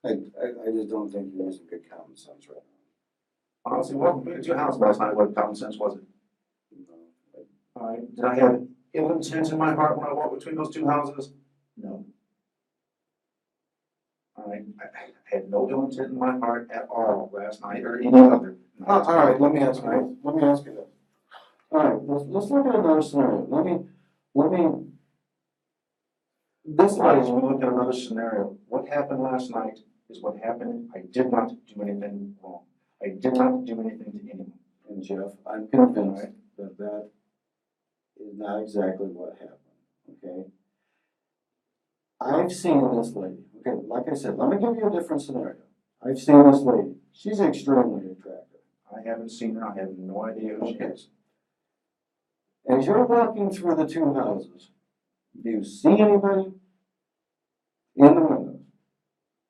[0.06, 3.72] I, I, I just don't think you're using good common sense right now.
[3.72, 5.16] Honestly, what went to your house last night?
[5.16, 6.04] What common sense was it?
[6.88, 7.98] No.
[8.16, 8.62] Did I have
[8.94, 11.32] ill intent in my heart when I walked between those two houses?
[11.78, 12.06] No.
[14.38, 14.64] I,
[15.34, 18.58] had no ill intent in my heart at all last night or any other.
[18.80, 18.88] night.
[18.88, 20.90] Uh, all right, let me ask you, let me ask you this.
[21.72, 23.48] All right, let's, let's look at another scenario.
[23.50, 23.80] Let me,
[24.36, 24.86] let me.
[26.66, 29.80] This This light, light, as we look at another scenario, what happened last night
[30.10, 30.90] is what happened.
[30.96, 32.64] I did not do anything wrong.
[33.04, 34.54] I did not do anything to anyone.
[34.90, 36.28] and Jeff, I'm convinced
[36.58, 37.10] that that
[38.18, 39.58] is not exactly what happened,
[40.24, 40.50] okay?
[42.24, 45.58] I've seen this lady, okay, like I said, let me give you a different scenario.
[46.06, 48.62] I've seen this lady, she's extremely attractive.
[48.96, 50.86] I haven't seen her, I have no idea who she Okay.
[50.86, 51.10] is.
[52.70, 54.72] As you're walking through the two houses,
[55.42, 56.54] do you see anybody
[57.96, 58.62] in the windows?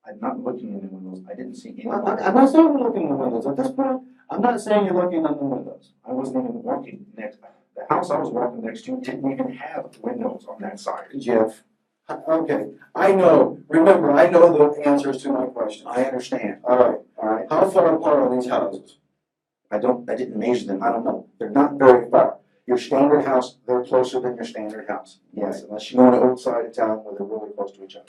[0.05, 2.01] I'm not looking in the windows, I didn't see anyone.
[2.07, 4.85] I- I'm not saying you're looking in the windows, at this point, I'm not saying
[4.85, 5.93] you're looking in the windows.
[6.03, 7.39] I wasn't even walking next,
[7.75, 11.07] the house I was walking next to didn't even have windows on that side.
[11.19, 11.63] Jeff,
[12.09, 15.85] Uh, okay, I know, remember, I know the answers to my questions.
[15.87, 17.45] I understand, All right, all right?
[17.49, 18.97] how far apart are these houses?
[19.71, 21.27] I don't, I didn't measure them, I don't know.
[21.39, 22.37] They're not very far.
[22.67, 25.19] Your standard house, they're closer than your standard house.
[25.33, 27.83] Yes, unless you go on the old side of town where they're really close to
[27.83, 28.05] each other.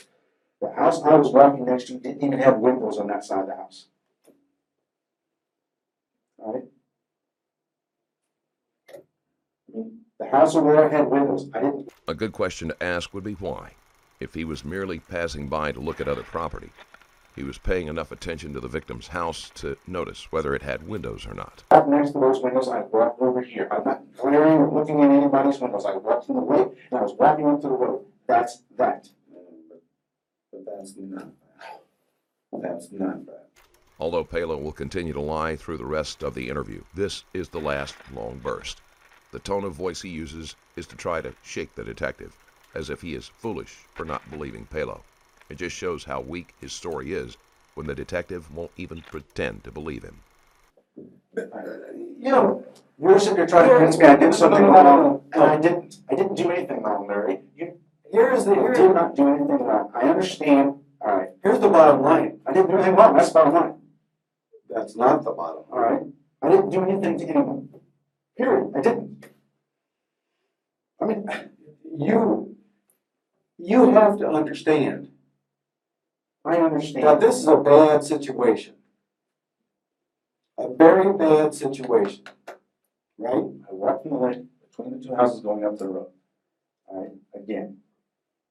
[0.61, 3.47] The house I was walking next to didn't even have windows on that side of
[3.47, 3.87] the house.
[6.39, 6.65] All right?
[10.21, 11.51] The house over there had windows.
[11.55, 13.73] I didn't, A good question to ask would be why.
[14.21, 16.71] If he was merely passing by to look at other property,
[17.35, 21.27] he was paying enough attention to the victim's house to notice whether it had windows
[21.27, 21.65] or not.
[21.71, 23.67] walk next to those windows, I walked over here.
[23.73, 25.85] I'm not glaring or looking in anybody's windows.
[25.85, 28.05] I walked in the way and I was walking up to the road.
[28.29, 29.09] That's that.
[30.53, 31.33] But that's not
[32.53, 32.63] that.
[32.63, 33.49] That's not that.
[33.99, 37.61] Although Pelo will continue to lie through the rest of the interview, this is the
[37.61, 38.81] last long burst.
[39.33, 42.37] The tone of voice he uses is to try to shake the detective,
[42.75, 45.03] as if he is foolish for not believing Pelo.
[45.49, 47.37] It just shows how weak his story is
[47.75, 50.21] when the detective won't even pretend to believe him.
[51.37, 52.65] You know,
[52.99, 55.57] You're sitting there trying to convince me I did something wrong, and I uh-huh.
[55.57, 55.99] didn't.
[56.11, 57.41] I didn't do anything wrong, Larry.
[57.57, 57.79] You
[58.13, 59.91] here's the, I did not do anything wrong.
[59.95, 60.77] I understand.
[61.01, 61.29] All right.
[61.43, 62.39] here's the bottom line.
[62.47, 63.15] I didn't do anything wrong.
[63.15, 63.75] That's the bottom line.
[64.71, 66.03] That's not the bottom All right.
[66.41, 67.69] I didn't do anything to anyone.
[68.39, 68.73] Period.
[68.77, 69.27] I didn't.
[71.01, 71.27] I mean,
[71.99, 72.54] you,
[73.59, 75.11] you have to understand
[76.45, 77.23] I understand that understand.
[77.23, 78.75] this is a bad situation.
[80.59, 82.25] A very bad situation,
[83.19, 83.33] right?
[83.35, 86.09] I walked in the lane between the two houses going up the road.
[86.87, 87.43] All right.
[87.43, 87.79] Again,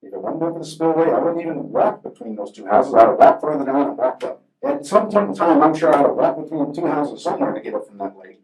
[0.02, 2.94] if it wasn't over the spillway, I wouldn't even walk between those two houses.
[2.94, 4.44] I'd have walked further down and walked up.
[4.64, 7.54] At some point in time, I'm sure I'd have walked between the two houses somewhere
[7.54, 8.42] to get up from that lake.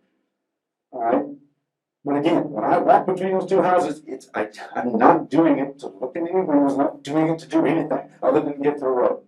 [0.91, 1.26] All right.
[2.06, 5.80] But again, when I walk between those two houses, it's, I, I'm not doing it
[5.80, 8.80] to look in any windows, not doing it to do anything other than get to
[8.82, 9.24] the road.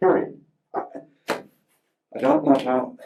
[0.00, 0.40] Period.
[0.74, 0.80] I
[2.14, 2.96] I don't know how.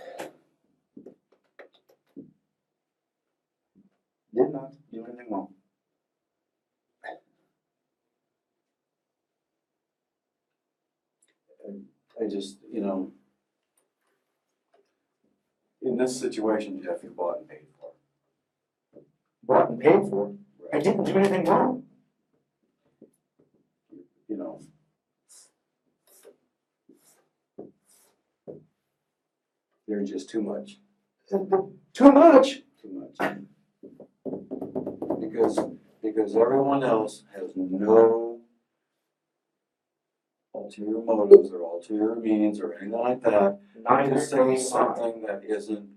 [4.35, 5.49] Did not do anything wrong.
[12.21, 13.13] I just, you know,
[15.83, 17.72] in this situation, Jeff, you bought and paid.
[19.45, 20.35] Bought and paid for.
[20.73, 21.85] I didn't do anything wrong.
[24.29, 24.61] You know.
[29.87, 30.79] There's just too much,
[31.29, 31.45] Too
[32.13, 32.63] much.
[32.81, 33.43] too much.
[35.21, 35.59] Because,
[36.03, 38.41] because everyone else has no
[40.55, 45.89] ulterior motives or ulterior means or anything like that Neither to say something that isn't.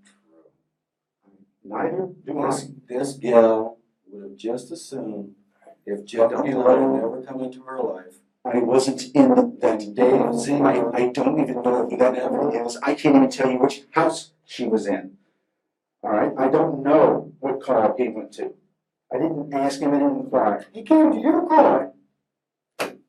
[1.65, 2.51] Neither do I.
[2.51, 3.79] This, this gal
[4.11, 5.33] would have just assumed
[5.85, 10.51] if Jeff Mueller never come into her life, I wasn't in that day.
[10.61, 12.77] I, I don't even know who that ever is.
[12.83, 15.17] I can't even tell you which house she was in.
[16.03, 18.53] All right, I don't know what car he went to.
[19.11, 20.65] I didn't ask him, I didn't inquire.
[20.71, 21.93] He came to your car.
[22.79, 22.99] And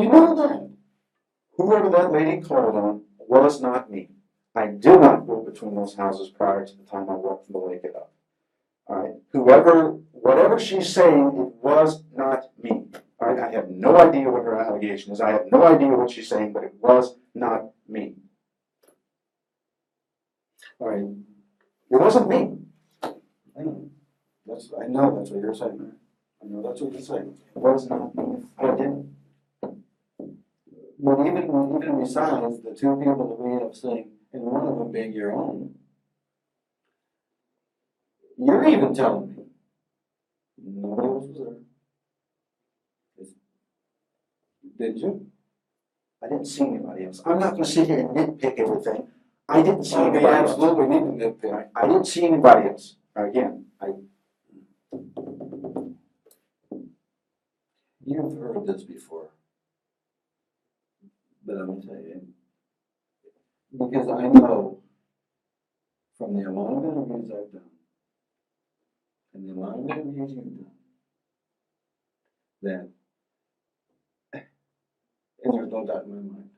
[0.00, 0.70] you know that.
[1.56, 4.10] Whoever that lady called on was not me.
[4.58, 7.60] I did not go between those houses prior to the time I walked from the
[7.60, 8.12] lake it up.
[8.88, 12.86] All right, whoever, whatever she's saying, it was not me.
[13.20, 15.20] All right, I have no idea what her allegation is.
[15.20, 18.14] I have no idea what she's saying, but it was not me.
[20.80, 22.58] all right, It wasn't me.
[23.02, 23.90] I know,
[24.44, 25.92] that's, I know that's what you're saying.
[26.42, 27.36] I know that's what you're saying.
[27.54, 28.42] It was not me.
[28.58, 29.14] I didn't.
[31.00, 34.92] But even, even besides the two people that we have sitting, and one of them
[34.92, 35.74] being your own,
[38.36, 39.44] you're even telling me,
[40.64, 41.56] nobody else was there.
[44.78, 45.26] Did you?
[46.22, 47.20] I didn't see anybody else.
[47.24, 49.08] I'm not gonna sit here and nitpick everything.
[49.48, 50.50] I didn't see anybody else.
[50.50, 51.68] absolutely need to nitpick.
[51.74, 52.96] I didn't see anybody else.
[53.16, 53.88] Again, I,
[58.04, 59.28] You've heard this before.
[61.44, 62.26] But I'm gonna tell you,
[63.72, 64.78] because I know
[66.16, 67.70] from the amount of interviews I've done,
[69.34, 70.72] and the amount of interviews you've done,
[72.62, 72.88] that,
[75.44, 76.50] and there's no doubt in my mind,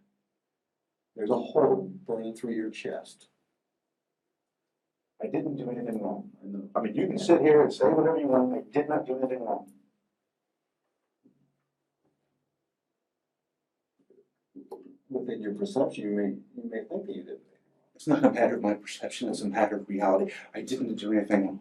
[1.17, 3.29] there's a hole burning through your chest.
[5.23, 6.31] I didn't do anything wrong.
[6.43, 6.71] I know.
[6.75, 8.55] I mean, you can sit here and say whatever you want.
[8.55, 9.67] I did not do anything wrong.
[15.11, 17.39] Within your perception, you may, you may think that you did.
[17.97, 20.33] It's not a matter of my perception, it's a matter of reality.
[20.55, 21.59] I didn't do anything.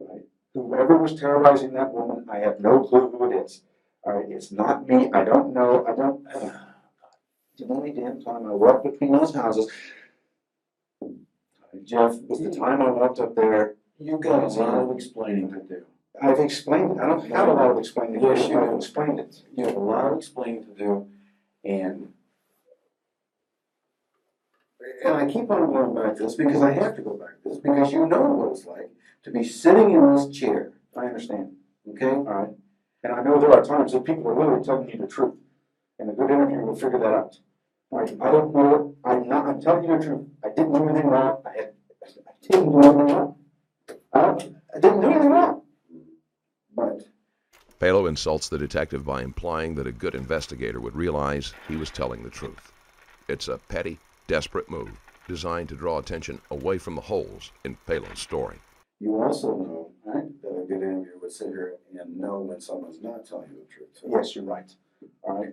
[0.00, 0.22] Right?
[0.52, 3.62] Whoever was terrorizing that woman, I have no clue who it is.
[4.02, 6.24] All right, it's not me, I don't know, I don't.
[7.58, 9.70] The only damn time I walked between those houses,
[11.84, 13.76] Jeff, was the time I walked up there.
[13.98, 15.86] You got a lot of explaining to do.
[16.22, 18.14] I've explained it, I don't have a lot of explaining.
[18.14, 18.26] to do.
[18.28, 19.42] Yes, you I've explained it.
[19.56, 21.08] You have a lot of explaining to do,
[21.64, 22.12] and
[25.04, 27.48] and I keep on going back to this because I have to go back to
[27.50, 28.90] this because you know what it's like
[29.24, 31.52] to be sitting in this chair, I understand.
[31.90, 32.06] okay?
[32.06, 32.48] All right.
[33.02, 35.34] And I know there are times that people are literally telling you the truth.
[35.98, 37.36] And a good interview will figure that out.
[37.90, 40.26] All right, I don't know, I'm not, I'm telling you the truth.
[40.44, 41.42] I didn't do anything wrong.
[41.46, 41.72] I had,
[42.04, 43.36] I didn't do anything wrong.
[44.12, 45.55] I I didn't do anything wrong.
[46.76, 47.06] But
[47.78, 52.22] Pelo insults the detective by implying that a good investigator would realize he was telling
[52.22, 52.72] the truth.
[53.28, 53.98] It's a petty,
[54.28, 54.90] desperate move
[55.28, 58.56] designed to draw attention away from the holes in Pelo's story.
[59.00, 63.02] You also know, right, that a good interviewer would sit here and know when someone's
[63.02, 63.88] not telling you the truth.
[64.08, 64.72] yes, you're right.
[65.22, 65.52] All right,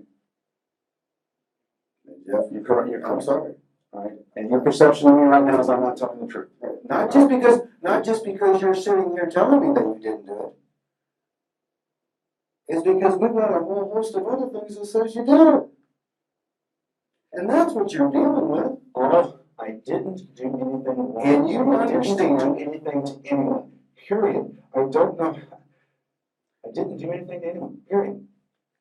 [2.07, 3.55] And Jeff, you're correct, you're I'm sorry.
[3.91, 4.13] All right.
[4.35, 6.49] And your perception of me right now is I'm not telling the truth.
[6.87, 10.33] Not just because, not just because you're sitting here telling me that you didn't do
[10.33, 10.53] it.
[12.73, 15.69] It's because we've got a whole host of other things that says you did.
[17.33, 18.79] And that's what you're dealing with.
[18.95, 21.15] Oh, I didn't do anything.
[21.23, 23.71] And you I didn't understand- do anything to anyone,
[24.07, 24.57] period.
[24.73, 25.35] I don't know.
[26.65, 28.27] I didn't do anything to anyone, period.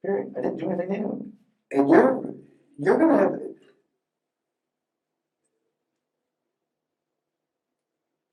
[0.03, 0.35] Period.
[0.39, 1.33] I didn't do anything to anyone.
[1.71, 2.35] And you're,
[2.79, 3.41] you're gonna have.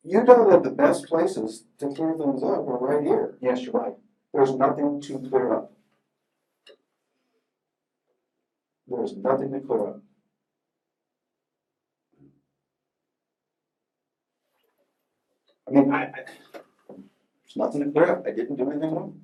[0.04, 3.38] You know that the best places to clear things up are right here.
[3.42, 3.94] Yes, you're right.
[4.34, 5.74] There's nothing to clear up.
[8.88, 10.02] There's nothing to clear up.
[15.68, 18.24] I mean, I, I, there's nothing to clear up.
[18.26, 19.22] I didn't do anything wrong.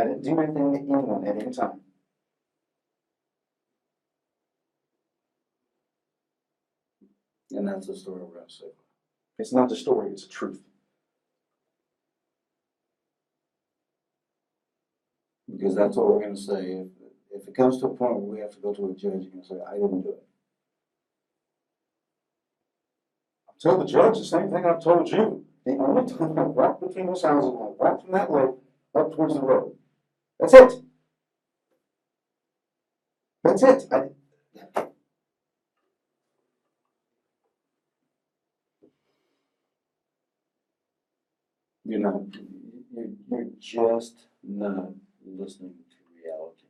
[0.00, 1.80] I didn't do anything to anyone at any time.
[7.50, 8.66] And that's the story we're gonna say.
[9.38, 10.67] It's not the story, it's the truth.
[15.68, 16.86] Because that's what we're gonna say.
[17.30, 19.28] If, if it comes to a point where we have to go to a judge,
[19.34, 20.24] you're say, I didn't do it.
[23.60, 25.44] Tell the judge the same thing I've told you.
[25.66, 28.54] The only time I walked between those houses, I walked from that lake
[28.94, 29.76] up towards the road.
[30.40, 30.72] That's it.
[33.44, 33.84] That's it.
[33.92, 34.04] I,
[41.84, 42.22] You're not,
[42.90, 44.92] you're, you're just not
[45.36, 46.66] listening to reality.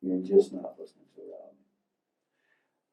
[0.00, 1.56] You're just not listening to reality.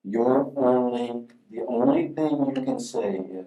[0.03, 3.45] You're only, the only thing you can say is,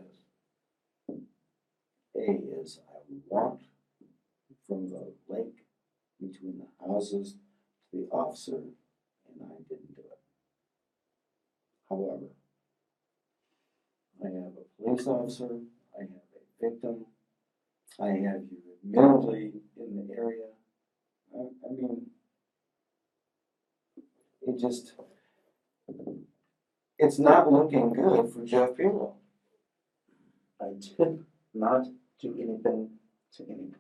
[2.16, 2.30] A
[2.60, 3.64] is, I walked
[4.66, 5.64] from the lake
[6.20, 7.36] between the houses
[7.90, 10.18] to the officer, and I didn't do it.
[11.88, 12.28] However,
[14.22, 15.58] I have a police officer,
[15.98, 17.06] I have a victim,
[17.98, 20.46] I have you admittedly in the area.
[21.34, 22.06] I, I mean,
[24.42, 24.94] it just,
[26.98, 29.14] it's not looking good for Jeff Pelo.
[30.60, 31.24] I did
[31.54, 31.86] not
[32.20, 32.90] do anything
[33.36, 33.76] to anyone.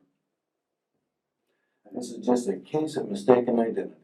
[1.86, 3.94] And this is just a case of mistaken identity.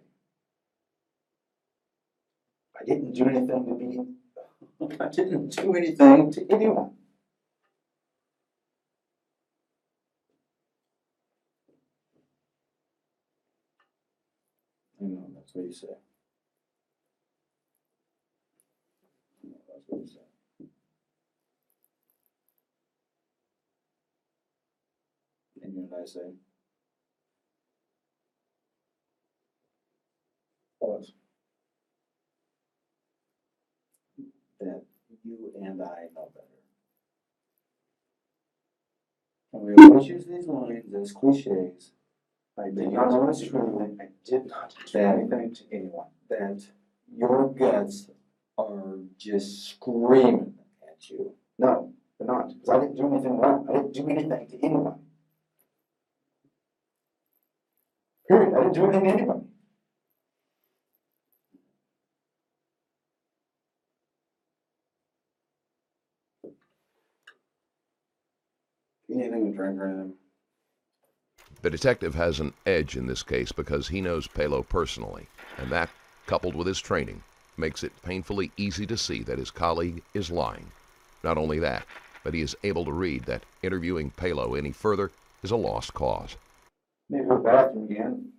[2.80, 6.92] I didn't do anything to be, I didn't do anything to anyone.
[15.49, 15.88] That's what you say.
[25.62, 26.20] And you and I say.
[30.80, 31.07] What?
[34.61, 34.82] That
[35.24, 36.46] you and I know better.
[39.53, 41.92] And we always use these lines as cliches.
[42.59, 43.42] I did not it's.
[44.00, 46.06] I did not do anything to anyone.
[46.28, 46.61] that
[47.16, 48.11] your guts
[48.56, 51.34] are just screaming at you.
[51.59, 53.66] No, they're not, because I didn't do anything wrong.
[53.68, 54.98] I didn't do anything to anyone.
[58.28, 58.54] Period.
[58.54, 59.40] I didn't do anything to anybody.
[69.11, 70.18] Anything to drink or anything?
[71.61, 75.90] The detective has an edge in this case because he knows Pelo personally, and that,
[76.26, 77.22] coupled with his training,
[77.56, 80.70] makes it painfully easy to see that his colleague is lying.
[81.24, 81.84] Not only that,
[82.22, 85.11] but he is able to read that interviewing Pelo any further
[85.42, 86.36] is a lost cause.
[87.11, 88.32] Maybe go to the bathroom again.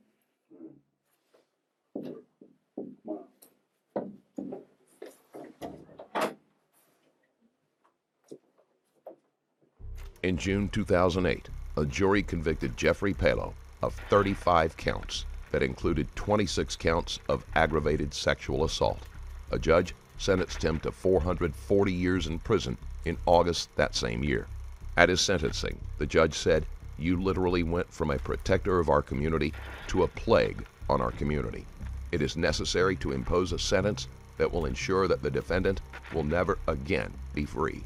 [10.23, 11.49] In June 2008,
[11.79, 18.65] a jury convicted Jeffrey Pelo of 35 counts that included 26 counts of aggravated sexual
[18.65, 18.99] assault.
[19.51, 24.45] A judge sentenced him to 440 years in prison in August that same year.
[24.97, 26.65] At his sentencing, the judge said,
[26.97, 29.53] You literally went from a protector of our community
[29.87, 31.65] to a plague on our community.
[32.11, 35.79] It is necessary to impose a sentence that will ensure that the defendant
[36.13, 37.83] will never again be free.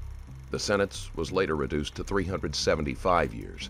[0.49, 3.69] The sentence was later reduced to 375 years,